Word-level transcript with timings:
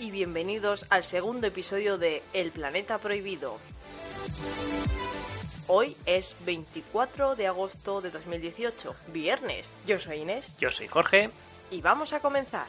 Y 0.00 0.10
bienvenidos 0.10 0.86
al 0.88 1.04
segundo 1.04 1.46
episodio 1.46 1.98
de 1.98 2.22
El 2.32 2.52
Planeta 2.52 2.96
Prohibido. 2.96 3.58
Hoy 5.66 5.94
es 6.06 6.34
24 6.46 7.36
de 7.36 7.46
agosto 7.46 8.00
de 8.00 8.10
2018, 8.10 8.94
viernes. 9.08 9.66
Yo 9.86 9.98
soy 9.98 10.20
Inés 10.20 10.56
Yo 10.58 10.70
soy 10.70 10.88
Jorge. 10.88 11.28
y 11.70 11.82
vamos 11.82 12.14
a 12.14 12.20
comenzar. 12.20 12.66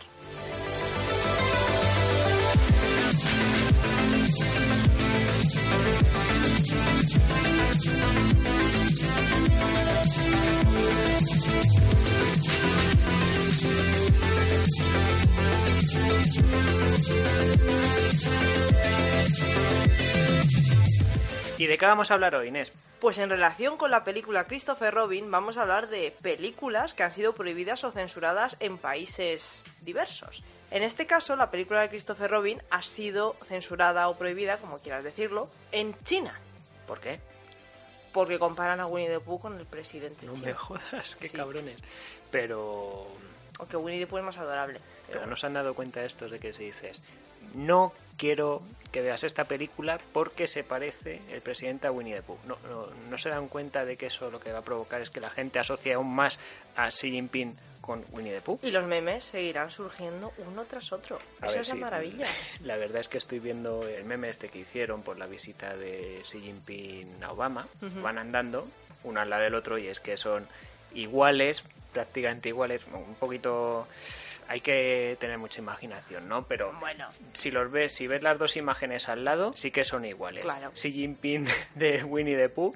¿Y 21.62 21.68
de 21.68 21.78
qué 21.78 21.86
vamos 21.86 22.10
a 22.10 22.16
hablar 22.16 22.34
hoy, 22.34 22.48
Inés? 22.48 22.72
Pues 23.00 23.20
en 23.20 23.30
relación 23.30 23.78
con 23.78 23.92
la 23.92 24.04
película 24.04 24.46
Christopher 24.46 24.92
Robin, 24.92 25.30
vamos 25.30 25.58
a 25.58 25.62
hablar 25.62 25.90
de 25.90 26.12
películas 26.24 26.96
que 26.96 27.04
han 27.04 27.14
sido 27.14 27.34
prohibidas 27.34 27.84
o 27.84 27.92
censuradas 27.92 28.56
en 28.60 28.80
países 28.80 29.64
diversos. 29.82 30.42
En 30.72 30.82
este 30.82 31.06
caso, 31.06 31.36
la 31.36 31.52
película 31.52 31.82
de 31.82 31.90
Christopher 31.90 32.32
Robin 32.32 32.64
ha 32.72 32.82
sido 32.82 33.36
censurada 33.48 34.10
o 34.10 34.18
prohibida, 34.18 34.58
como 34.58 34.80
quieras 34.80 35.04
decirlo, 35.04 35.50
en 35.72 35.94
China, 36.04 36.34
¿Por 36.88 37.00
qué? 37.00 37.20
porque 38.12 38.40
comparan 38.40 38.80
a 38.80 38.88
Winnie 38.88 39.12
the 39.12 39.20
Pooh 39.20 39.40
con 39.40 39.56
el 39.60 39.68
presidente 39.68 40.26
No 40.26 40.34
chino. 40.34 40.48
me 40.48 40.54
jodas, 40.56 41.16
qué 41.18 41.28
Sí. 41.28 41.38
cabrones. 41.38 41.78
Pero... 42.32 43.06
Aunque 43.60 43.78
Winnie 43.78 44.00
the 44.00 44.08
Pooh 44.08 44.18
es 44.18 44.24
más 44.24 44.38
adorable. 44.40 44.80
Pero 45.12 45.28
no 45.28 45.36
se 45.38 45.46
han 45.46 45.54
dado 45.54 45.76
cuenta 45.76 46.04
estos 46.04 46.32
de 46.32 46.40
que 46.40 46.54
si 46.54 46.64
dices, 46.64 47.00
no 47.54 47.94
quiero 48.18 48.64
que 48.92 49.02
veas 49.02 49.24
esta 49.24 49.46
película 49.46 50.00
porque 50.14 50.48
se 50.48 50.64
parece 50.64 51.22
el 51.32 51.42
presidente 51.42 51.88
a 51.88 51.92
Winnie 51.92 52.16
the 52.16 52.22
Pooh. 52.22 52.38
No, 52.46 52.58
no, 52.70 52.88
no 53.10 53.18
se 53.18 53.30
dan 53.30 53.48
cuenta 53.48 53.86
de 53.86 53.96
que 53.96 54.08
eso 54.08 54.30
lo 54.30 54.40
que 54.40 54.52
va 54.52 54.60
a 54.60 54.64
provocar 54.64 55.02
es 55.02 55.10
que 55.10 55.22
la 55.22 55.30
gente 55.30 55.60
asocie 55.60 55.94
aún 55.94 56.14
más 56.14 56.40
a 56.76 56.90
Xi 56.90 57.12
Jinping 57.12 57.56
con 57.80 58.06
Winnie 58.12 58.34
the 58.34 58.42
Pooh. 58.42 58.60
Y 58.62 58.72
los 58.72 58.86
memes 58.86 59.24
seguirán 59.24 59.72
surgiendo 59.72 60.32
uno 60.38 60.66
tras 60.66 60.92
otro. 60.92 61.20
A 61.42 61.48
Esa 61.48 61.54
ver, 61.54 61.62
es 61.62 61.68
la 61.70 61.74
sí. 61.76 61.80
maravilla. 61.80 62.28
La 62.64 62.78
verdad 62.78 63.02
es 63.02 63.08
que 63.08 63.18
estoy 63.18 63.40
viendo 63.40 63.88
el 63.88 64.04
meme 64.04 64.30
este 64.30 64.50
que 64.50 64.60
hicieron 64.60 65.02
por 65.02 65.18
la 65.18 65.26
visita 65.26 65.76
de 65.76 66.22
Xi 66.24 66.42
Jinping 66.42 67.24
a 67.24 67.32
Obama. 67.32 67.68
Ujú. 67.82 68.02
Van 68.02 68.18
andando 68.18 68.68
uno 69.04 69.20
al 69.20 69.30
lado 69.30 69.44
del 69.44 69.56
otro 69.56 69.78
y 69.80 69.88
es 69.88 70.00
que 70.00 70.16
son 70.18 70.46
iguales, 70.94 71.64
prácticamente 71.94 72.50
iguales, 72.50 72.86
un 72.94 73.16
poquito... 73.16 73.88
Hay 74.52 74.60
que 74.60 75.16
tener 75.18 75.38
mucha 75.38 75.62
imaginación, 75.62 76.28
¿no? 76.28 76.46
Pero 76.46 76.74
Bueno, 76.82 77.08
si 77.32 77.52
los 77.52 77.72
ves, 77.72 77.94
si 77.94 78.08
ves 78.08 78.22
las 78.22 78.38
dos 78.38 78.58
imágenes 78.58 79.08
al 79.08 79.24
lado, 79.24 79.54
sí 79.56 79.72
que 79.72 79.86
son 79.86 80.04
iguales. 80.04 80.44
Claro. 80.44 80.72
Xi 80.74 80.92
Jinping 80.92 81.48
de 81.76 82.04
Winnie 82.04 82.36
the 82.36 82.50
Pooh 82.50 82.76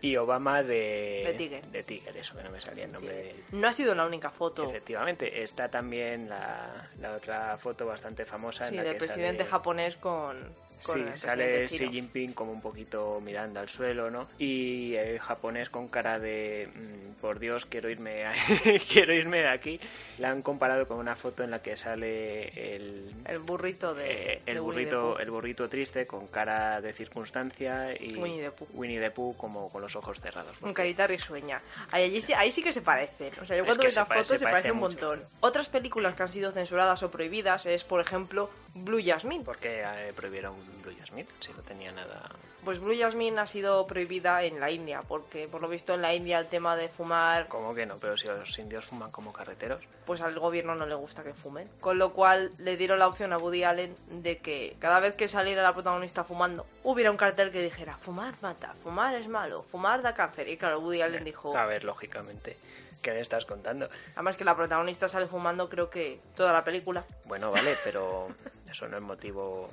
y 0.00 0.16
Obama 0.16 0.64
de... 0.64 1.22
De 1.24 1.34
Tiger. 1.34 1.64
De 1.66 1.84
Tiger, 1.84 2.16
eso 2.16 2.36
que 2.36 2.42
no 2.42 2.50
me 2.50 2.60
salía 2.60 2.86
el 2.86 2.92
nombre 2.92 3.14
de... 3.14 3.34
no 3.52 3.68
ha 3.68 3.72
sido 3.72 3.94
la 3.94 4.04
única 4.04 4.30
foto 4.30 4.68
Efectivamente, 4.68 5.44
está 5.44 5.68
también 5.68 6.28
la, 6.28 6.88
la 7.00 7.12
otra 7.12 7.56
foto 7.56 7.86
bastante 7.86 8.24
famosa 8.24 8.64
sí, 8.64 8.70
en 8.70 8.76
la 8.78 8.82
del 8.82 8.94
que 8.94 8.98
presidente 8.98 9.44
sale, 9.44 9.50
japonés 9.50 9.94
con, 9.94 10.36
con 10.42 10.71
Sí, 10.82 11.04
sale 11.18 11.66
Xi. 11.68 11.88
Jinping 11.88 12.32
como 12.32 12.52
un 12.52 12.60
poquito 12.60 13.20
mirando 13.22 13.60
al 13.60 13.68
suelo, 13.68 14.10
¿no? 14.10 14.28
Y 14.38 14.94
el 14.96 15.18
japonés 15.18 15.70
con 15.70 15.88
cara 15.88 16.18
de 16.18 16.68
mm, 16.74 17.20
por 17.20 17.38
Dios, 17.38 17.66
quiero 17.66 17.88
irme 17.90 18.24
a- 18.24 18.32
quiero 18.92 19.12
irme 19.14 19.38
de 19.38 19.48
aquí. 19.48 19.80
La 20.18 20.30
han 20.30 20.42
comparado 20.42 20.86
con 20.86 20.98
una 20.98 21.16
foto 21.16 21.42
en 21.42 21.50
la 21.50 21.62
que 21.62 21.76
sale 21.76 22.48
el 22.76 23.12
El 23.26 23.38
burrito 23.38 23.94
de, 23.94 24.10
eh, 24.34 24.42
el 24.46 24.54
de 24.54 24.60
burrito 24.60 25.18
el 25.18 25.30
burrito 25.30 25.68
triste 25.68 26.06
con 26.06 26.26
cara 26.28 26.80
de 26.80 26.92
circunstancia 26.92 27.92
y 27.98 28.14
Winnie 28.16 28.42
the 28.42 28.50
Pooh. 28.50 28.68
Winnie 28.74 29.00
the 29.00 29.10
Pooh 29.10 29.36
como 29.36 29.70
con 29.70 29.82
los 29.82 29.94
ojos 29.96 30.20
cerrados. 30.20 30.56
Con 30.58 30.74
carita 30.74 31.06
risueña. 31.06 31.60
Ahí, 31.90 32.04
allí 32.04 32.20
sí, 32.20 32.32
ahí 32.32 32.52
sí 32.52 32.62
que 32.62 32.72
se 32.72 32.82
parecen. 32.82 33.32
O 33.40 33.46
sea, 33.46 33.56
yo 33.56 33.64
cuando 33.64 33.84
la 33.86 34.04
pare- 34.04 34.20
foto 34.22 34.34
se 34.34 34.38
se, 34.38 34.44
parece 34.44 34.52
parece 34.68 34.72
un 34.72 34.78
mucho. 34.78 34.88
montón. 35.08 35.22
Otras 35.40 35.68
películas 35.68 36.14
que 36.14 36.22
han 36.22 36.28
sido 36.32 36.50
censuradas 36.52 37.02
o 37.02 37.10
prohibidas 37.10 37.66
es, 37.66 37.84
por 37.84 38.00
ejemplo, 38.00 38.50
Blue 38.74 39.00
Jasmine. 39.04 39.44
¿Por 39.44 39.58
qué 39.58 39.82
eh, 39.82 40.12
prohibieron 40.14 40.54
Blue 40.82 40.94
Jasmine? 40.98 41.28
Si 41.40 41.52
no 41.52 41.62
tenía 41.62 41.92
nada... 41.92 42.30
Pues 42.64 42.78
Blue 42.78 42.96
Jasmine 42.96 43.40
ha 43.40 43.46
sido 43.48 43.84
prohibida 43.88 44.44
en 44.44 44.60
la 44.60 44.70
India, 44.70 45.02
porque 45.08 45.48
por 45.48 45.60
lo 45.60 45.68
visto 45.68 45.94
en 45.94 46.02
la 46.02 46.14
India 46.14 46.38
el 46.38 46.46
tema 46.46 46.76
de 46.76 46.88
fumar, 46.88 47.48
¿Cómo 47.48 47.74
que 47.74 47.86
no? 47.86 47.96
Pero 47.96 48.16
si 48.16 48.28
los 48.28 48.56
indios 48.56 48.86
fuman 48.86 49.10
como 49.10 49.32
carreteros. 49.32 49.82
pues 50.06 50.20
al 50.20 50.38
gobierno 50.38 50.76
no 50.76 50.86
le 50.86 50.94
gusta 50.94 51.24
que 51.24 51.34
fumen. 51.34 51.68
Con 51.80 51.98
lo 51.98 52.12
cual 52.12 52.52
le 52.58 52.76
dieron 52.76 53.00
la 53.00 53.08
opción 53.08 53.32
a 53.32 53.38
Woody 53.38 53.64
Allen 53.64 53.96
de 54.22 54.38
que 54.38 54.76
cada 54.78 55.00
vez 55.00 55.16
que 55.16 55.26
saliera 55.26 55.60
la 55.60 55.72
protagonista 55.72 56.22
fumando, 56.22 56.64
hubiera 56.84 57.10
un 57.10 57.16
cartel 57.16 57.50
que 57.50 57.64
dijera, 57.64 57.96
fumar 57.96 58.34
mata, 58.42 58.74
fumar 58.84 59.16
es 59.16 59.26
malo, 59.26 59.64
fumar 59.64 60.00
da 60.00 60.14
cáncer. 60.14 60.48
Y 60.48 60.56
claro, 60.56 60.78
Woody 60.78 61.02
Allen 61.02 61.24
dijo, 61.24 61.56
A 61.56 61.66
ver, 61.66 61.82
lógicamente. 61.82 62.56
¿Qué 63.02 63.12
me 63.12 63.20
estás 63.20 63.44
contando? 63.44 63.88
además 64.14 64.36
que 64.36 64.44
la 64.44 64.56
protagonista 64.56 65.08
sale 65.08 65.26
fumando 65.26 65.68
creo 65.68 65.90
que 65.90 66.20
toda 66.36 66.52
la 66.52 66.62
película. 66.62 67.04
Bueno, 67.24 67.50
vale, 67.50 67.76
pero 67.84 68.28
eso 68.70 68.88
no 68.88 68.96
es 68.96 69.02
motivo... 69.02 69.68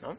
¿No? 0.00 0.16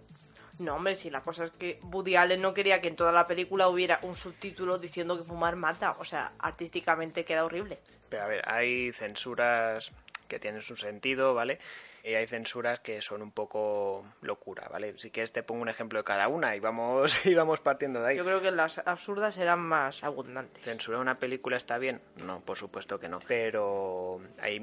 No, 0.59 0.75
hombre, 0.75 0.95
sí, 0.95 1.09
la 1.09 1.21
cosa 1.21 1.45
es 1.45 1.51
que 1.51 1.79
Woody 1.81 2.15
Allen 2.15 2.41
no 2.41 2.53
quería 2.53 2.79
que 2.79 2.87
en 2.87 2.95
toda 2.95 3.11
la 3.11 3.25
película 3.25 3.67
hubiera 3.67 3.99
un 4.03 4.15
subtítulo 4.15 4.77
diciendo 4.77 5.17
que 5.17 5.23
fumar 5.23 5.55
mata. 5.55 5.95
O 5.99 6.05
sea, 6.05 6.33
artísticamente 6.37 7.25
queda 7.25 7.43
horrible. 7.43 7.79
Pero 8.09 8.23
a 8.23 8.27
ver, 8.27 8.47
hay 8.47 8.91
censuras 8.93 9.91
que 10.27 10.39
tienen 10.39 10.61
su 10.61 10.75
sentido, 10.75 11.33
¿vale? 11.33 11.59
Y 12.05 12.15
hay 12.15 12.27
censuras 12.27 12.81
que 12.81 13.01
son 13.01 13.21
un 13.21 13.31
poco 13.31 14.03
locura, 14.21 14.67
¿vale? 14.69 14.97
Si 14.99 15.09
quieres 15.09 15.31
te 15.31 15.41
pongo 15.41 15.61
un 15.61 15.69
ejemplo 15.69 15.99
de 15.99 16.03
cada 16.03 16.27
una 16.27 16.53
y 16.53 16.59
vamos, 16.59 17.25
y 17.25 17.33
vamos 17.33 17.61
partiendo 17.61 18.01
de 18.01 18.09
ahí. 18.09 18.17
Yo 18.17 18.25
creo 18.25 18.41
que 18.41 18.51
las 18.51 18.77
absurdas 18.79 19.37
eran 19.37 19.61
más 19.61 20.03
abundantes. 20.03 20.63
¿Censurar 20.65 20.99
una 20.99 21.15
película 21.15 21.55
está 21.55 21.77
bien? 21.77 22.01
No, 22.25 22.41
por 22.41 22.57
supuesto 22.57 22.99
que 22.99 23.07
no. 23.07 23.19
Pero 23.25 24.19
hay 24.41 24.61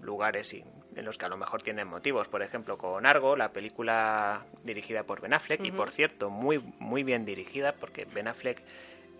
lugares 0.00 0.54
y- 0.54 0.64
en 0.96 1.04
los 1.04 1.18
que 1.18 1.26
a 1.26 1.28
lo 1.28 1.36
mejor 1.36 1.62
tienen 1.62 1.86
motivos. 1.86 2.28
Por 2.28 2.42
ejemplo, 2.42 2.78
con 2.78 3.04
Argo, 3.04 3.36
la 3.36 3.52
película 3.52 4.46
dirigida 4.64 5.04
por 5.04 5.20
Ben 5.20 5.34
Affleck, 5.34 5.62
y 5.62 5.72
por 5.72 5.90
cierto, 5.90 6.30
muy, 6.30 6.58
muy 6.78 7.04
bien 7.04 7.26
dirigida, 7.26 7.74
porque 7.74 8.06
Ben 8.06 8.26
Affleck 8.26 8.62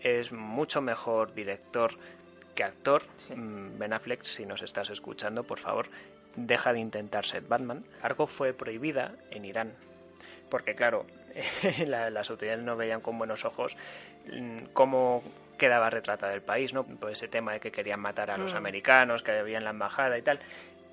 es 0.01 0.33
mucho 0.33 0.81
mejor 0.81 1.35
director 1.35 1.93
que 2.55 2.65
actor. 2.65 3.03
Sí. 3.19 3.35
Mm, 3.37 3.79
Ben 3.79 3.93
Affleck, 3.93 4.23
si 4.23 4.47
nos 4.47 4.63
estás 4.63 4.89
escuchando, 4.91 5.45
por 5.45 5.59
favor, 5.59 5.89
deja 6.37 6.73
de 6.73 6.79
intentar 6.81 7.25
ser 7.25 7.43
Batman. 7.43 7.85
Argo 8.03 8.27
fue 8.27 8.53
prohibida 8.53 9.13
en 9.31 9.45
Irán. 9.45 9.73
Porque 10.49 10.75
claro, 10.75 11.07
la- 11.87 12.11
las 12.11 12.31
autoridades 12.31 12.63
no 12.63 12.77
veían 12.77 13.01
con 13.01 13.19
buenos 13.19 13.45
ojos 13.45 13.77
mm, 14.33 14.65
cómo 14.73 15.23
quedaba 15.59 15.91
retratado 15.91 16.33
el 16.33 16.43
país, 16.43 16.73
¿no? 16.73 16.85
Por 16.85 17.11
ese 17.13 17.29
tema 17.29 17.53
de 17.53 17.61
que 17.61 17.71
querían 17.71 18.01
matar 18.01 18.31
a 18.31 18.39
los 18.39 18.55
Mm. 18.55 18.57
americanos, 18.57 19.23
que 19.23 19.33
había 19.33 19.59
en 19.59 19.65
la 19.65 19.71
embajada 19.71 20.17
y 20.19 20.23
tal. 20.23 20.41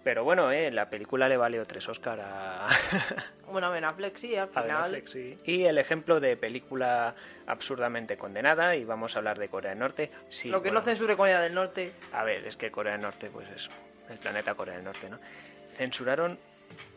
Pero 0.04 0.24
bueno, 0.24 0.52
eh, 0.52 0.72
la 0.72 0.90
película 0.90 1.28
le 1.28 1.36
valió 1.38 1.66
tres 1.66 1.88
Oscar 1.90 2.20
a, 2.22 2.68
Bueno, 3.52 3.72
Ben 3.72 3.84
Affleck 3.86 4.16
sí, 4.18 4.36
al 4.36 4.50
final. 4.50 4.84
Affleck, 4.84 5.08
sí. 5.08 5.38
Y 5.46 5.66
el 5.66 5.78
ejemplo 5.78 6.20
de 6.20 6.36
película 6.38 7.16
absurdamente 7.48 8.18
condenada, 8.18 8.76
y 8.76 8.84
vamos 8.86 9.16
a 9.16 9.20
hablar 9.20 9.40
de 9.40 9.48
Corea 9.50 9.72
del 9.72 9.80
Norte. 9.80 10.12
Sí, 10.30 10.50
lo 10.50 10.62
que 10.62 10.70
bueno, 10.70 10.80
no 10.82 10.86
censure 10.86 11.16
Corea 11.18 11.42
del 11.42 11.54
Norte. 11.54 11.92
A 12.14 12.24
ver, 12.24 12.46
es 12.46 12.56
que 12.58 12.70
Corea 12.72 12.94
del 12.94 13.02
Norte, 13.02 13.30
pues 13.32 13.50
eso, 13.50 13.70
el 14.10 14.18
planeta 14.18 14.56
Corea 14.56 14.76
del 14.76 14.84
Norte, 14.84 15.10
¿no? 15.10 15.20
Censuraron 15.76 16.40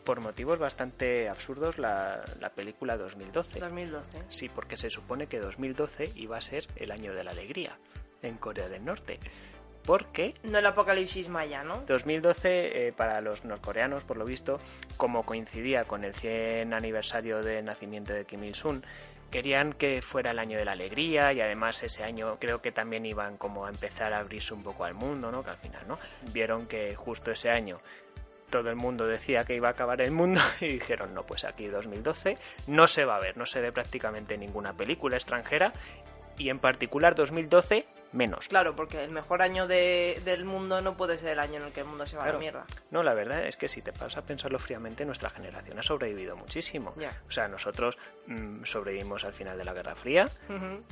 por 0.03 0.19
motivos 0.21 0.59
bastante 0.59 1.29
absurdos 1.29 1.77
la, 1.77 2.23
la 2.39 2.49
película 2.49 2.97
2012. 2.97 3.59
2012. 3.59 4.23
Sí, 4.29 4.49
porque 4.49 4.77
se 4.77 4.89
supone 4.89 5.27
que 5.27 5.39
2012 5.39 6.11
iba 6.15 6.37
a 6.37 6.41
ser 6.41 6.67
el 6.75 6.91
año 6.91 7.13
de 7.13 7.23
la 7.23 7.31
alegría 7.31 7.77
en 8.21 8.37
Corea 8.37 8.67
del 8.69 8.83
Norte. 8.83 9.19
Porque 9.83 10.35
No 10.43 10.59
el 10.59 10.65
apocalipsis 10.65 11.27
maya, 11.27 11.63
¿no? 11.63 11.83
2012 11.87 12.87
eh, 12.87 12.93
para 12.93 13.19
los 13.21 13.45
norcoreanos, 13.45 14.03
por 14.03 14.17
lo 14.17 14.25
visto, 14.25 14.59
como 14.97 15.23
coincidía 15.23 15.85
con 15.85 16.03
el 16.03 16.13
100 16.13 16.73
aniversario 16.73 17.41
del 17.41 17.65
nacimiento 17.65 18.13
de 18.13 18.25
Kim 18.25 18.43
Il-sung, 18.43 18.83
querían 19.31 19.73
que 19.73 20.01
fuera 20.01 20.31
el 20.31 20.39
año 20.39 20.57
de 20.57 20.65
la 20.65 20.73
alegría 20.73 21.33
y 21.33 21.41
además 21.41 21.81
ese 21.81 22.03
año 22.03 22.37
creo 22.39 22.61
que 22.61 22.71
también 22.71 23.05
iban 23.05 23.37
como 23.37 23.65
a 23.65 23.69
empezar 23.69 24.13
a 24.13 24.19
abrirse 24.19 24.53
un 24.53 24.61
poco 24.61 24.83
al 24.83 24.93
mundo, 24.93 25.31
¿no? 25.31 25.43
Que 25.43 25.51
al 25.51 25.57
final, 25.57 25.87
¿no? 25.87 25.97
Vieron 26.33 26.67
que 26.67 26.95
justo 26.95 27.31
ese 27.31 27.49
año 27.49 27.79
todo 28.51 28.69
el 28.69 28.75
mundo 28.75 29.07
decía 29.07 29.45
que 29.45 29.55
iba 29.55 29.69
a 29.69 29.71
acabar 29.71 30.01
el 30.01 30.11
mundo 30.11 30.41
y 30.61 30.67
dijeron, 30.67 31.15
no, 31.15 31.23
pues 31.23 31.45
aquí 31.45 31.67
2012 31.67 32.37
no 32.67 32.85
se 32.85 33.05
va 33.05 33.15
a 33.15 33.19
ver, 33.19 33.37
no 33.37 33.47
se 33.47 33.61
ve 33.61 33.71
prácticamente 33.71 34.37
ninguna 34.37 34.73
película 34.73 35.15
extranjera 35.15 35.73
y 36.41 36.49
en 36.49 36.59
particular 36.59 37.15
2012 37.15 37.85
menos. 38.13 38.49
Claro, 38.49 38.75
porque 38.75 39.01
el 39.03 39.09
mejor 39.11 39.41
año 39.41 39.67
de- 39.67 40.21
del 40.25 40.43
mundo 40.43 40.81
no 40.81 40.97
puede 40.97 41.17
ser 41.17 41.29
el 41.29 41.39
año 41.39 41.61
en 41.61 41.67
el 41.67 41.71
que 41.71 41.79
el 41.79 41.85
mundo 41.85 42.05
se 42.05 42.17
va 42.17 42.25
a 42.25 42.33
la 42.33 42.37
mierda. 42.39 42.65
No, 42.89 43.03
la 43.03 43.13
verdad 43.13 43.45
es 43.45 43.55
que 43.55 43.69
si 43.69 43.81
te 43.81 43.93
pasas 43.93 44.17
a 44.17 44.21
pensarlo 44.23 44.59
fríamente, 44.59 45.05
nuestra 45.05 45.29
generación 45.29 45.79
ha 45.79 45.83
sobrevivido 45.83 46.35
muchísimo. 46.35 46.93
O 47.27 47.31
sea, 47.31 47.47
nosotros 47.47 47.97
mm, 48.27 48.65
sobrevivimos 48.65 49.23
al 49.23 49.31
final 49.33 49.57
de 49.57 49.63
la 49.63 49.71
Guerra 49.73 49.95
Fría, 49.95 50.27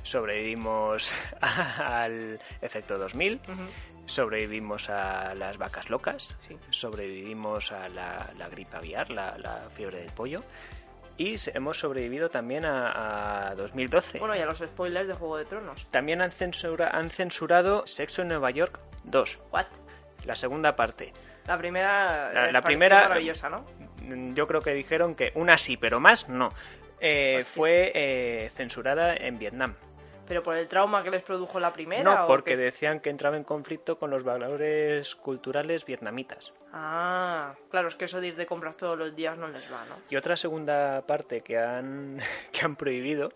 sobrevivimos 0.03 1.13
al 1.41 2.39
efecto 2.61 2.97
2000, 2.97 3.41
ujú. 3.47 3.63
sobrevivimos 4.05 4.89
a 4.89 5.35
las 5.35 5.57
vacas 5.57 5.89
locas, 5.89 6.35
Sí. 6.39 6.57
sobrevivimos 6.69 7.71
a 7.71 7.89
la, 7.89 8.29
la 8.37 8.49
gripe 8.49 8.77
aviar, 8.77 9.09
la, 9.11 9.37
la 9.37 9.69
fiebre 9.75 9.99
del 9.99 10.11
pollo, 10.11 10.43
y 11.19 11.35
hemos 11.53 11.77
sobrevivido 11.77 12.29
también 12.29 12.65
a, 12.65 13.49
a 13.49 13.55
2012. 13.55 14.17
Bueno, 14.19 14.35
y 14.35 14.39
a 14.39 14.45
los 14.45 14.57
spoilers 14.57 15.07
de 15.07 15.13
Juego 15.13 15.37
de 15.37 15.45
Tronos. 15.45 15.85
También 15.91 16.21
han, 16.21 16.31
censura- 16.31 16.89
han 16.91 17.09
censurado 17.11 17.85
Sexo 17.85 18.23
en 18.23 18.29
Nueva 18.29 18.49
York 18.49 18.79
2, 19.03 19.39
¿What? 19.51 19.65
la 20.25 20.35
segunda 20.35 20.75
parte. 20.75 21.13
La 21.45 21.57
primera. 21.57 22.51
La- 22.51 22.61
primera- 22.61 23.01
maravillosa, 23.09 23.49
¿no? 23.49 23.65
Mm, 24.01 24.33
Yo 24.33 24.47
creo 24.47 24.61
que 24.61 24.73
dijeron 24.73 25.13
que 25.15 25.31
una 25.35 25.57
sí, 25.57 25.77
pero 25.77 25.99
más 25.99 26.29
no. 26.29 26.53
Eh, 27.01 27.43
fue 27.45 27.91
eh, 27.95 28.49
censurada 28.53 29.15
en 29.15 29.39
Vietnam. 29.39 29.75
Pero 30.29 30.43
por 30.43 30.55
el 30.55 30.67
trauma 30.67 31.01
que 31.01 31.09
les 31.09 31.23
produjo 31.23 31.59
la 31.59 31.73
primera. 31.73 32.03
No, 32.03 32.27
porque 32.27 32.55
decían 32.55 32.99
que 32.99 33.09
entraba 33.09 33.35
en 33.35 33.43
conflicto 33.43 33.97
con 33.97 34.11
los 34.11 34.23
valores 34.23 35.15
culturales 35.15 35.85
vietnamitas. 35.85 36.53
Ah, 36.71 37.55
claro, 37.71 37.87
es 37.87 37.95
que 37.95 38.05
eso 38.05 38.21
de 38.21 38.27
ir 38.27 38.35
de 38.35 38.45
compras 38.45 38.77
todos 38.77 38.95
los 38.95 39.15
días 39.15 39.37
no 39.39 39.47
les 39.47 39.65
va, 39.73 39.83
¿no? 39.85 39.95
Y 40.07 40.15
otra 40.15 40.37
segunda 40.37 41.01
parte 41.07 41.41
que 41.41 41.57
han, 41.57 42.19
que 42.51 42.63
han 42.63 42.75
prohibido, 42.75 43.31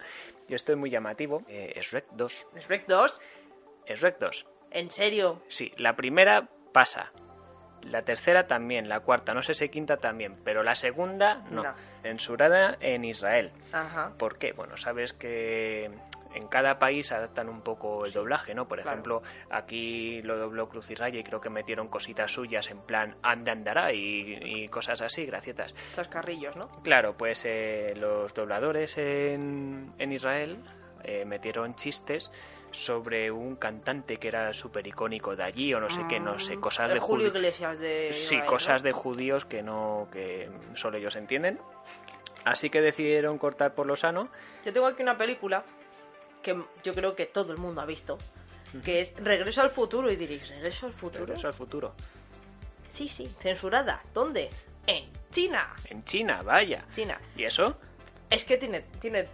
y 0.48 0.54
esto 0.54 0.72
es 0.72 0.78
muy 0.78 0.92
llamativo, 0.92 1.42
eh, 1.48 1.74
es 1.75 1.92
Rec 1.92 2.06
2. 2.12 2.48
Shrek 2.68 2.86
2, 2.86 3.22
Es 3.88 4.01
Rec 4.01 4.19
2. 4.19 4.46
¿en 4.69 4.92
serio? 4.92 5.42
Sí, 5.48 5.72
la 5.78 5.96
primera 5.96 6.48
pasa. 6.72 7.12
La 7.81 8.04
tercera 8.04 8.48
también, 8.48 8.88
la 8.88 9.01
cuarta, 9.01 9.34
no 9.34 9.42
sé 9.42 9.56
si 9.56 9.68
quinta 9.69 9.98
también, 9.98 10.38
pero 10.44 10.63
la 10.63 10.75
segunda 10.75 11.44
no. 11.50 11.63
No. 11.63 11.74
Censurada 12.04 12.78
en 12.80 13.04
Israel. 13.04 13.51
Ajá. 13.72 14.13
¿Por 14.18 14.38
qué? 14.38 14.54
Bueno, 14.54 14.78
sabes 14.78 15.12
que 15.12 15.92
en 16.34 16.48
cada 16.48 16.80
país 16.80 17.12
adaptan 17.12 17.50
un 17.50 17.62
poco 17.62 18.06
el 18.06 18.12
doblaje, 18.12 18.54
¿no? 18.56 18.68
Por 18.68 18.80
claro. 18.80 18.92
ejemplo, 18.92 19.24
aquí 19.50 20.22
lo 20.24 20.38
dobló 20.38 20.70
Cruz 20.70 20.90
y 20.90 20.96
Raya 20.96 21.20
y 21.20 21.24
creo 21.24 21.42
que 21.42 21.50
metieron 21.50 21.88
cositas 21.88 22.32
suyas 22.32 22.70
en 22.72 22.80
plan 22.80 23.16
ande 23.22 23.52
andará 23.52 23.94
y, 23.94 24.40
y 24.42 24.68
cosas 24.68 25.02
así, 25.02 25.26
gracietas. 25.26 25.74
Chascarrillos, 25.94 26.56
¿no? 26.56 26.68
Claro, 26.84 27.16
pues 27.18 27.44
eh, 27.46 27.94
los 27.96 28.34
dobladores 28.34 28.98
en, 28.98 29.94
en 29.98 30.12
Israel 30.12 30.58
eh, 31.04 31.26
metieron 31.26 31.76
chistes 31.76 32.32
sobre 32.72 33.30
un 33.30 33.56
cantante 33.56 34.18
que 34.18 34.28
era 34.30 34.52
súper 34.54 34.88
icónico 34.88 35.36
de 35.36 35.44
allí 35.44 35.74
o 35.76 35.80
no 35.80 35.92
sé 35.92 36.02
qué, 36.10 36.20
no 36.20 36.40
sé, 36.40 36.56
cosas 36.60 36.88
Mm, 36.88 36.92
El 36.92 36.96
de 36.96 37.00
Julio 37.00 37.28
Iglesias 37.28 37.78
de. 37.78 38.10
Sí, 38.14 38.36
Israel, 38.36 38.50
cosas 38.50 38.82
¿no? 38.82 38.88
de 38.88 38.92
judíos 38.94 39.46
que 39.46 39.62
no 39.62 40.08
que 40.12 40.50
solo 40.74 40.98
ellos 40.98 41.16
entienden. 41.16 41.60
Así 42.46 42.70
que 42.70 42.82
decidieron 42.82 43.38
cortar 43.38 43.74
por 43.74 43.86
lo 43.86 43.96
sano. 43.96 44.30
Yo 44.66 44.74
tengo 44.74 44.88
aquí 44.88 45.02
una 45.04 45.18
película 45.18 45.64
que 46.44 46.63
yo 46.84 46.94
creo 46.94 47.16
que 47.16 47.25
todo 47.25 47.51
el 47.51 47.57
mundo 47.57 47.81
ha 47.81 47.86
visto, 47.86 48.19
que 48.84 49.01
es 49.01 49.16
Regreso 49.18 49.62
al 49.62 49.72
futuro 49.72 50.12
y 50.12 50.16
diréis, 50.16 50.48
¿Regreso 50.50 50.86
al 50.86 50.94
futuro? 50.94 51.25
Regreso 51.25 51.48
al 51.48 51.54
futuro. 51.54 51.95
Sí, 52.88 53.07
sí, 53.07 53.28
censurada. 53.40 54.04
¿Dónde? 54.13 54.50
En 54.86 55.06
China. 55.31 55.74
En 55.86 56.04
China, 56.04 56.44
vaya. 56.44 56.86
China. 56.94 57.19
¿Y 57.36 57.44
eso? 57.44 57.78
Es 58.30 58.45
que 58.45 58.57
tiene, 58.57 58.81
tiene, 59.00 59.28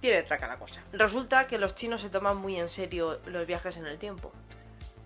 tiene 0.00 0.22
traca 0.22 0.46
la 0.46 0.58
cosa. 0.58 0.82
Resulta 0.92 1.46
que 1.46 1.58
los 1.58 1.74
chinos 1.74 2.00
se 2.00 2.08
toman 2.08 2.38
muy 2.38 2.58
en 2.58 2.68
serio 2.68 3.20
los 3.26 3.46
viajes 3.46 3.76
en 3.76 3.86
el 3.86 3.98
tiempo. 3.98 4.32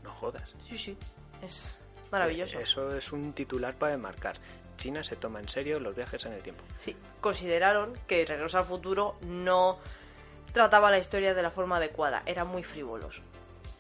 No 0.05 0.13
jodas. 0.13 0.49
Sí, 0.69 0.79
sí. 0.79 0.97
Es 1.43 1.81
maravilloso. 2.13 2.61
Eso 2.61 2.97
es 2.97 3.13
un 3.13 3.33
titular 3.33 3.75
para 3.75 3.95
enmarcar. 3.95 4.37
China 4.77 5.03
se 5.03 5.17
toma 5.17 5.41
en 5.41 5.49
serio 5.49 5.81
los 5.81 5.97
viajes 5.97 6.25
en 6.27 6.33
el 6.33 6.43
tiempo. 6.43 6.63
Sí, 6.79 6.97
consideraron 7.21 7.95
que 8.07 8.25
Regreso 8.25 8.59
al 8.59 8.67
futuro 8.67 9.17
no 9.23 9.79
trataba 10.57 10.91
la 10.91 10.99
historia 10.99 11.35
de 11.35 11.43
la 11.43 11.51
forma 11.51 11.77
adecuada. 11.77 12.23
Eran 12.25 12.49
muy 12.49 12.63
frívolos. 12.65 13.21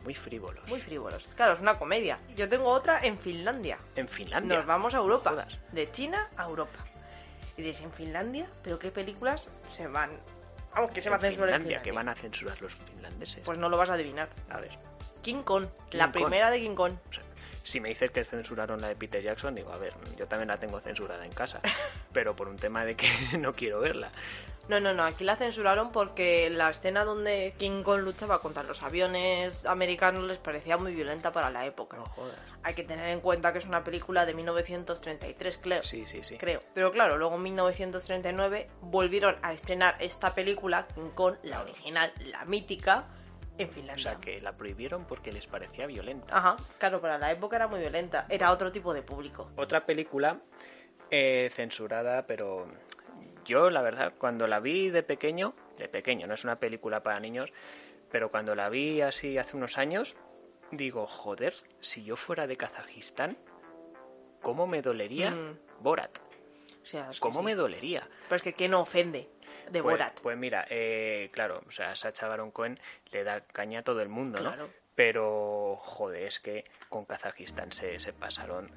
Muy 0.04 0.14
frívolos. 0.14 0.62
Muy 0.68 0.78
frívolos. 0.78 1.26
Claro, 1.34 1.54
es 1.54 1.60
una 1.60 1.78
comedia. 1.78 2.18
Yo 2.36 2.50
tengo 2.50 2.68
otra 2.68 3.00
en 3.02 3.18
Finlandia. 3.18 3.78
En 3.94 4.06
Finlandia. 4.06 4.58
Nos 4.58 4.66
vamos 4.66 4.92
a 4.94 4.98
Europa. 4.98 5.30
Jodas. 5.30 5.58
De 5.72 5.90
China 5.90 6.28
a 6.36 6.44
Europa. 6.44 6.84
Y 7.56 7.62
dices, 7.62 7.82
¿en 7.82 7.92
Finlandia? 7.92 8.46
¿Pero 8.62 8.78
qué 8.78 8.90
películas 8.90 9.50
se 9.74 9.86
van? 9.86 10.10
Vamos, 10.74 10.90
que 10.90 11.00
se 11.00 11.08
va 11.08 11.16
a 11.16 11.18
En 11.20 11.24
censurar 11.24 11.48
en 11.48 11.54
Finlandia, 11.62 11.78
que 11.78 11.84
Finlandia? 11.88 12.12
van 12.12 12.18
a 12.18 12.20
censurar 12.20 12.60
los 12.60 12.74
finlandeses. 12.74 13.42
Pues 13.42 13.56
no 13.56 13.70
lo 13.70 13.78
vas 13.78 13.88
a 13.88 13.94
adivinar. 13.94 14.28
a 14.50 14.60
ver. 14.60 14.78
King 15.22 15.42
Kong. 15.44 15.66
King 15.88 15.96
la 15.96 16.04
Kong. 16.12 16.12
primera 16.12 16.50
de 16.50 16.60
King 16.60 16.74
Kong. 16.74 16.92
o 17.08 17.12
sea, 17.14 17.22
si 17.62 17.80
me 17.80 17.88
dices 17.88 18.10
que 18.10 18.22
censuraron 18.22 18.80
la 18.82 18.88
de 18.88 18.96
Peter 18.96 19.22
Jackson, 19.22 19.54
digo, 19.54 19.72
a 19.72 19.78
ver, 19.78 19.94
yo 20.18 20.28
también 20.28 20.48
la 20.48 20.58
tengo 20.60 20.78
censurada 20.78 21.24
en 21.24 21.32
casa. 21.32 21.60
pero 22.12 22.36
por 22.36 22.48
un 22.48 22.56
tema 22.56 22.84
de 22.84 22.94
que 22.96 23.08
no 23.38 23.54
quiero 23.54 23.80
verla. 23.80 24.10
No, 24.68 24.80
no, 24.80 24.92
no. 24.94 25.04
Aquí 25.04 25.22
la 25.22 25.36
censuraron 25.36 25.92
porque 25.92 26.50
la 26.50 26.70
escena 26.70 27.04
donde 27.04 27.54
King 27.56 27.82
Kong 27.84 28.00
luchaba 28.00 28.40
contra 28.40 28.62
los 28.64 28.82
aviones 28.82 29.64
americanos 29.66 30.24
les 30.24 30.38
parecía 30.38 30.76
muy 30.76 30.92
violenta 30.94 31.30
para 31.32 31.50
la 31.50 31.64
época. 31.66 31.96
No 31.98 32.06
jodas. 32.06 32.36
Hay 32.64 32.74
que 32.74 32.82
tener 32.82 33.08
en 33.10 33.20
cuenta 33.20 33.52
que 33.52 33.60
es 33.60 33.64
una 33.66 33.84
película 33.84 34.26
de 34.26 34.34
1933, 34.34 35.58
creo. 35.58 35.82
Sí, 35.84 36.04
sí, 36.06 36.24
sí. 36.24 36.36
Creo. 36.36 36.60
Pero 36.74 36.90
claro, 36.90 37.16
luego 37.16 37.36
en 37.36 37.42
1939 37.44 38.68
volvieron 38.80 39.36
a 39.42 39.52
estrenar 39.52 39.96
esta 40.00 40.34
película, 40.34 40.86
King 40.94 41.10
Kong, 41.14 41.36
la 41.44 41.60
original, 41.62 42.12
la 42.24 42.44
mítica, 42.44 43.04
en 43.58 43.68
O 43.68 43.72
Finlandia. 43.72 44.02
sea, 44.12 44.20
que 44.20 44.40
la 44.40 44.52
prohibieron 44.56 45.04
porque 45.06 45.30
les 45.32 45.46
parecía 45.46 45.86
violenta. 45.86 46.36
Ajá, 46.36 46.56
claro, 46.78 47.00
para 47.00 47.18
la 47.18 47.30
época 47.30 47.56
era 47.56 47.68
muy 47.68 47.78
violenta. 47.80 48.26
Era 48.28 48.50
otro 48.50 48.72
tipo 48.72 48.92
de 48.92 49.02
público. 49.02 49.48
Otra 49.56 49.86
película 49.86 50.40
eh, 51.10 51.48
censurada, 51.52 52.26
pero 52.26 52.66
yo 53.46 53.70
la 53.70 53.82
verdad, 53.82 54.12
cuando 54.18 54.46
la 54.46 54.60
vi 54.60 54.90
de 54.90 55.02
pequeño, 55.02 55.54
de 55.78 55.88
pequeño, 55.88 56.26
no 56.26 56.34
es 56.34 56.44
una 56.44 56.58
película 56.58 57.02
para 57.02 57.20
niños, 57.20 57.50
pero 58.10 58.30
cuando 58.30 58.54
la 58.54 58.68
vi 58.68 59.00
así 59.00 59.38
hace 59.38 59.56
unos 59.56 59.78
años, 59.78 60.16
digo, 60.70 61.06
joder, 61.06 61.54
si 61.80 62.04
yo 62.04 62.16
fuera 62.16 62.46
de 62.46 62.56
Kazajistán, 62.56 63.36
¿cómo 64.42 64.66
me 64.66 64.82
dolería 64.82 65.30
Mm. 65.32 65.58
Borat? 65.80 66.18
O 66.82 66.86
sea, 66.86 67.10
es 67.10 67.16
que 67.16 67.20
¿Cómo 67.20 67.40
sí. 67.40 67.44
me 67.46 67.54
dolería? 67.54 68.08
Pero 68.28 68.36
es 68.36 68.42
que 68.42 68.52
¿quién 68.52 68.70
no 68.70 68.80
ofende 68.80 69.28
de 69.70 69.82
Pues, 69.82 69.94
Borat? 69.94 70.20
pues 70.20 70.36
mira, 70.38 70.66
eh, 70.70 71.30
claro, 71.32 71.62
o 71.66 71.70
sea, 71.72 71.96
Sacha 71.96 72.28
Baron 72.28 72.50
Cohen 72.52 72.78
le 73.10 73.24
da 73.24 73.40
caña 73.40 73.80
a 73.80 73.82
todo 73.82 74.00
el 74.02 74.08
mundo, 74.08 74.38
¿no? 74.40 74.50
Claro. 74.50 74.70
Pero, 74.94 75.76
joder, 75.80 76.22
es 76.22 76.38
que 76.40 76.64
con 76.88 77.04
Kazajistán 77.04 77.70
se, 77.72 77.98
se 78.00 78.12
pasaron 78.12 78.70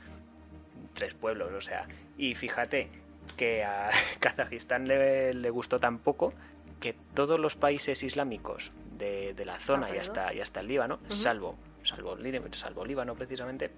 tres 0.93 1.13
pueblos, 1.13 1.53
o 1.53 1.61
sea, 1.61 1.87
y 2.17 2.33
fíjate 2.35 2.89
que 3.35 3.63
a 3.63 3.89
Kazajistán 4.19 4.87
le, 4.87 5.33
le 5.33 5.49
gustó 5.49 5.79
tan 5.79 5.99
poco 5.99 6.33
que 6.79 6.95
todos 7.13 7.39
los 7.39 7.55
países 7.55 8.03
islámicos 8.03 8.71
de, 8.97 9.33
de 9.33 9.45
la 9.45 9.59
zona 9.59 9.93
y 9.93 9.97
hasta, 9.97 10.33
y 10.33 10.39
hasta 10.41 10.59
el 10.61 10.67
Líbano, 10.67 10.99
salvo, 11.09 11.55
salvo, 11.83 12.15
Lí- 12.15 12.41
salvo 12.53 12.85
Líbano 12.85 13.15
precisamente, 13.15 13.71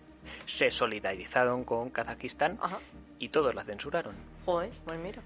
se 0.46 0.70
solidarizaron 0.72 1.64
con 1.64 1.90
Kazajistán 1.90 2.58
Ajá. 2.62 2.80
y 3.20 3.30
todos 3.30 3.56
la 3.56 3.64
censuraron. 3.64 4.14
Joder, 4.46 4.72
pues 4.86 5.00
mira. 5.00 5.22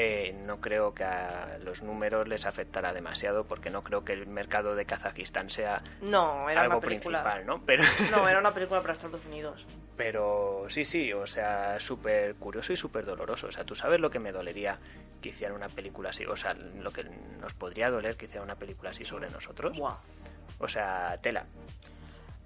Eh, 0.00 0.32
no 0.44 0.60
creo 0.60 0.94
que 0.94 1.02
a 1.02 1.58
los 1.60 1.82
números 1.82 2.28
les 2.28 2.46
afectará 2.46 2.92
demasiado 2.92 3.42
porque 3.48 3.68
no 3.68 3.82
creo 3.82 4.04
que 4.04 4.12
el 4.12 4.28
mercado 4.28 4.76
de 4.76 4.84
Kazajistán 4.84 5.50
sea 5.50 5.82
No, 6.02 6.48
era 6.48 6.60
algo 6.62 6.74
una 6.76 6.86
película. 6.86 7.22
principal, 7.24 7.46
¿no? 7.46 7.64
Pero, 7.66 7.82
No, 8.12 8.28
era 8.28 8.38
una 8.38 8.54
película 8.54 8.80
para 8.80 8.92
Estados 8.92 9.26
Unidos. 9.26 9.66
pero 9.96 10.66
sí, 10.68 10.84
sí, 10.84 11.12
o 11.12 11.26
sea, 11.26 11.80
súper 11.80 12.36
curioso 12.36 12.72
y 12.72 12.76
súper 12.76 13.04
doloroso. 13.06 13.48
O 13.48 13.50
sea, 13.50 13.64
tú 13.64 13.74
sabes 13.74 13.98
lo 13.98 14.08
que 14.08 14.20
me 14.20 14.30
dolería 14.30 14.78
que 15.20 15.30
hicieran 15.30 15.56
una 15.56 15.68
película 15.68 16.10
así, 16.10 16.24
o 16.26 16.36
sea, 16.36 16.54
lo 16.54 16.92
que 16.92 17.02
nos 17.40 17.52
podría 17.54 17.90
doler 17.90 18.16
que 18.16 18.26
hicieran 18.26 18.44
una 18.44 18.54
película 18.54 18.90
así 18.90 19.02
sobre 19.02 19.28
nosotros. 19.30 19.76
Buah. 19.76 19.96
O 20.60 20.68
sea, 20.68 21.18
tela, 21.20 21.44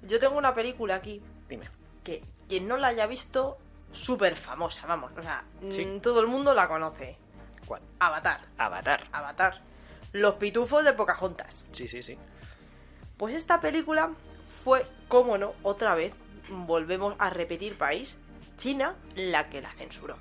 Yo 0.00 0.18
tengo 0.18 0.38
una 0.38 0.54
película 0.54 0.94
aquí 0.94 1.20
dime. 1.50 1.66
que 2.02 2.22
quien 2.48 2.66
no 2.66 2.78
la 2.78 2.88
haya 2.88 3.06
visto, 3.06 3.58
súper 3.92 4.36
famosa, 4.36 4.86
vamos. 4.86 5.12
O 5.18 5.22
sea, 5.22 5.44
Sí. 5.68 5.84
mm, 5.84 6.00
todo 6.00 6.20
el 6.22 6.28
mundo 6.28 6.54
la 6.54 6.66
conoce. 6.66 7.18
¿Cuál? 7.66 7.82
Avatar. 8.00 8.40
Avatar. 8.58 9.04
Avatar. 9.12 9.60
Los 10.12 10.34
pitufos 10.34 10.84
de 10.84 10.92
Pocahontas. 10.92 11.64
Sí, 11.72 11.88
sí, 11.88 12.02
sí. 12.02 12.18
Pues 13.16 13.34
esta 13.34 13.60
película 13.60 14.10
fue, 14.64 14.84
cómo 15.08 15.38
no, 15.38 15.54
otra 15.62 15.94
vez, 15.94 16.12
volvemos 16.48 17.14
a 17.18 17.30
repetir 17.30 17.78
país, 17.78 18.16
China 18.58 18.94
la 19.14 19.48
que 19.48 19.60
la 19.62 19.70
censuró. 19.72 20.16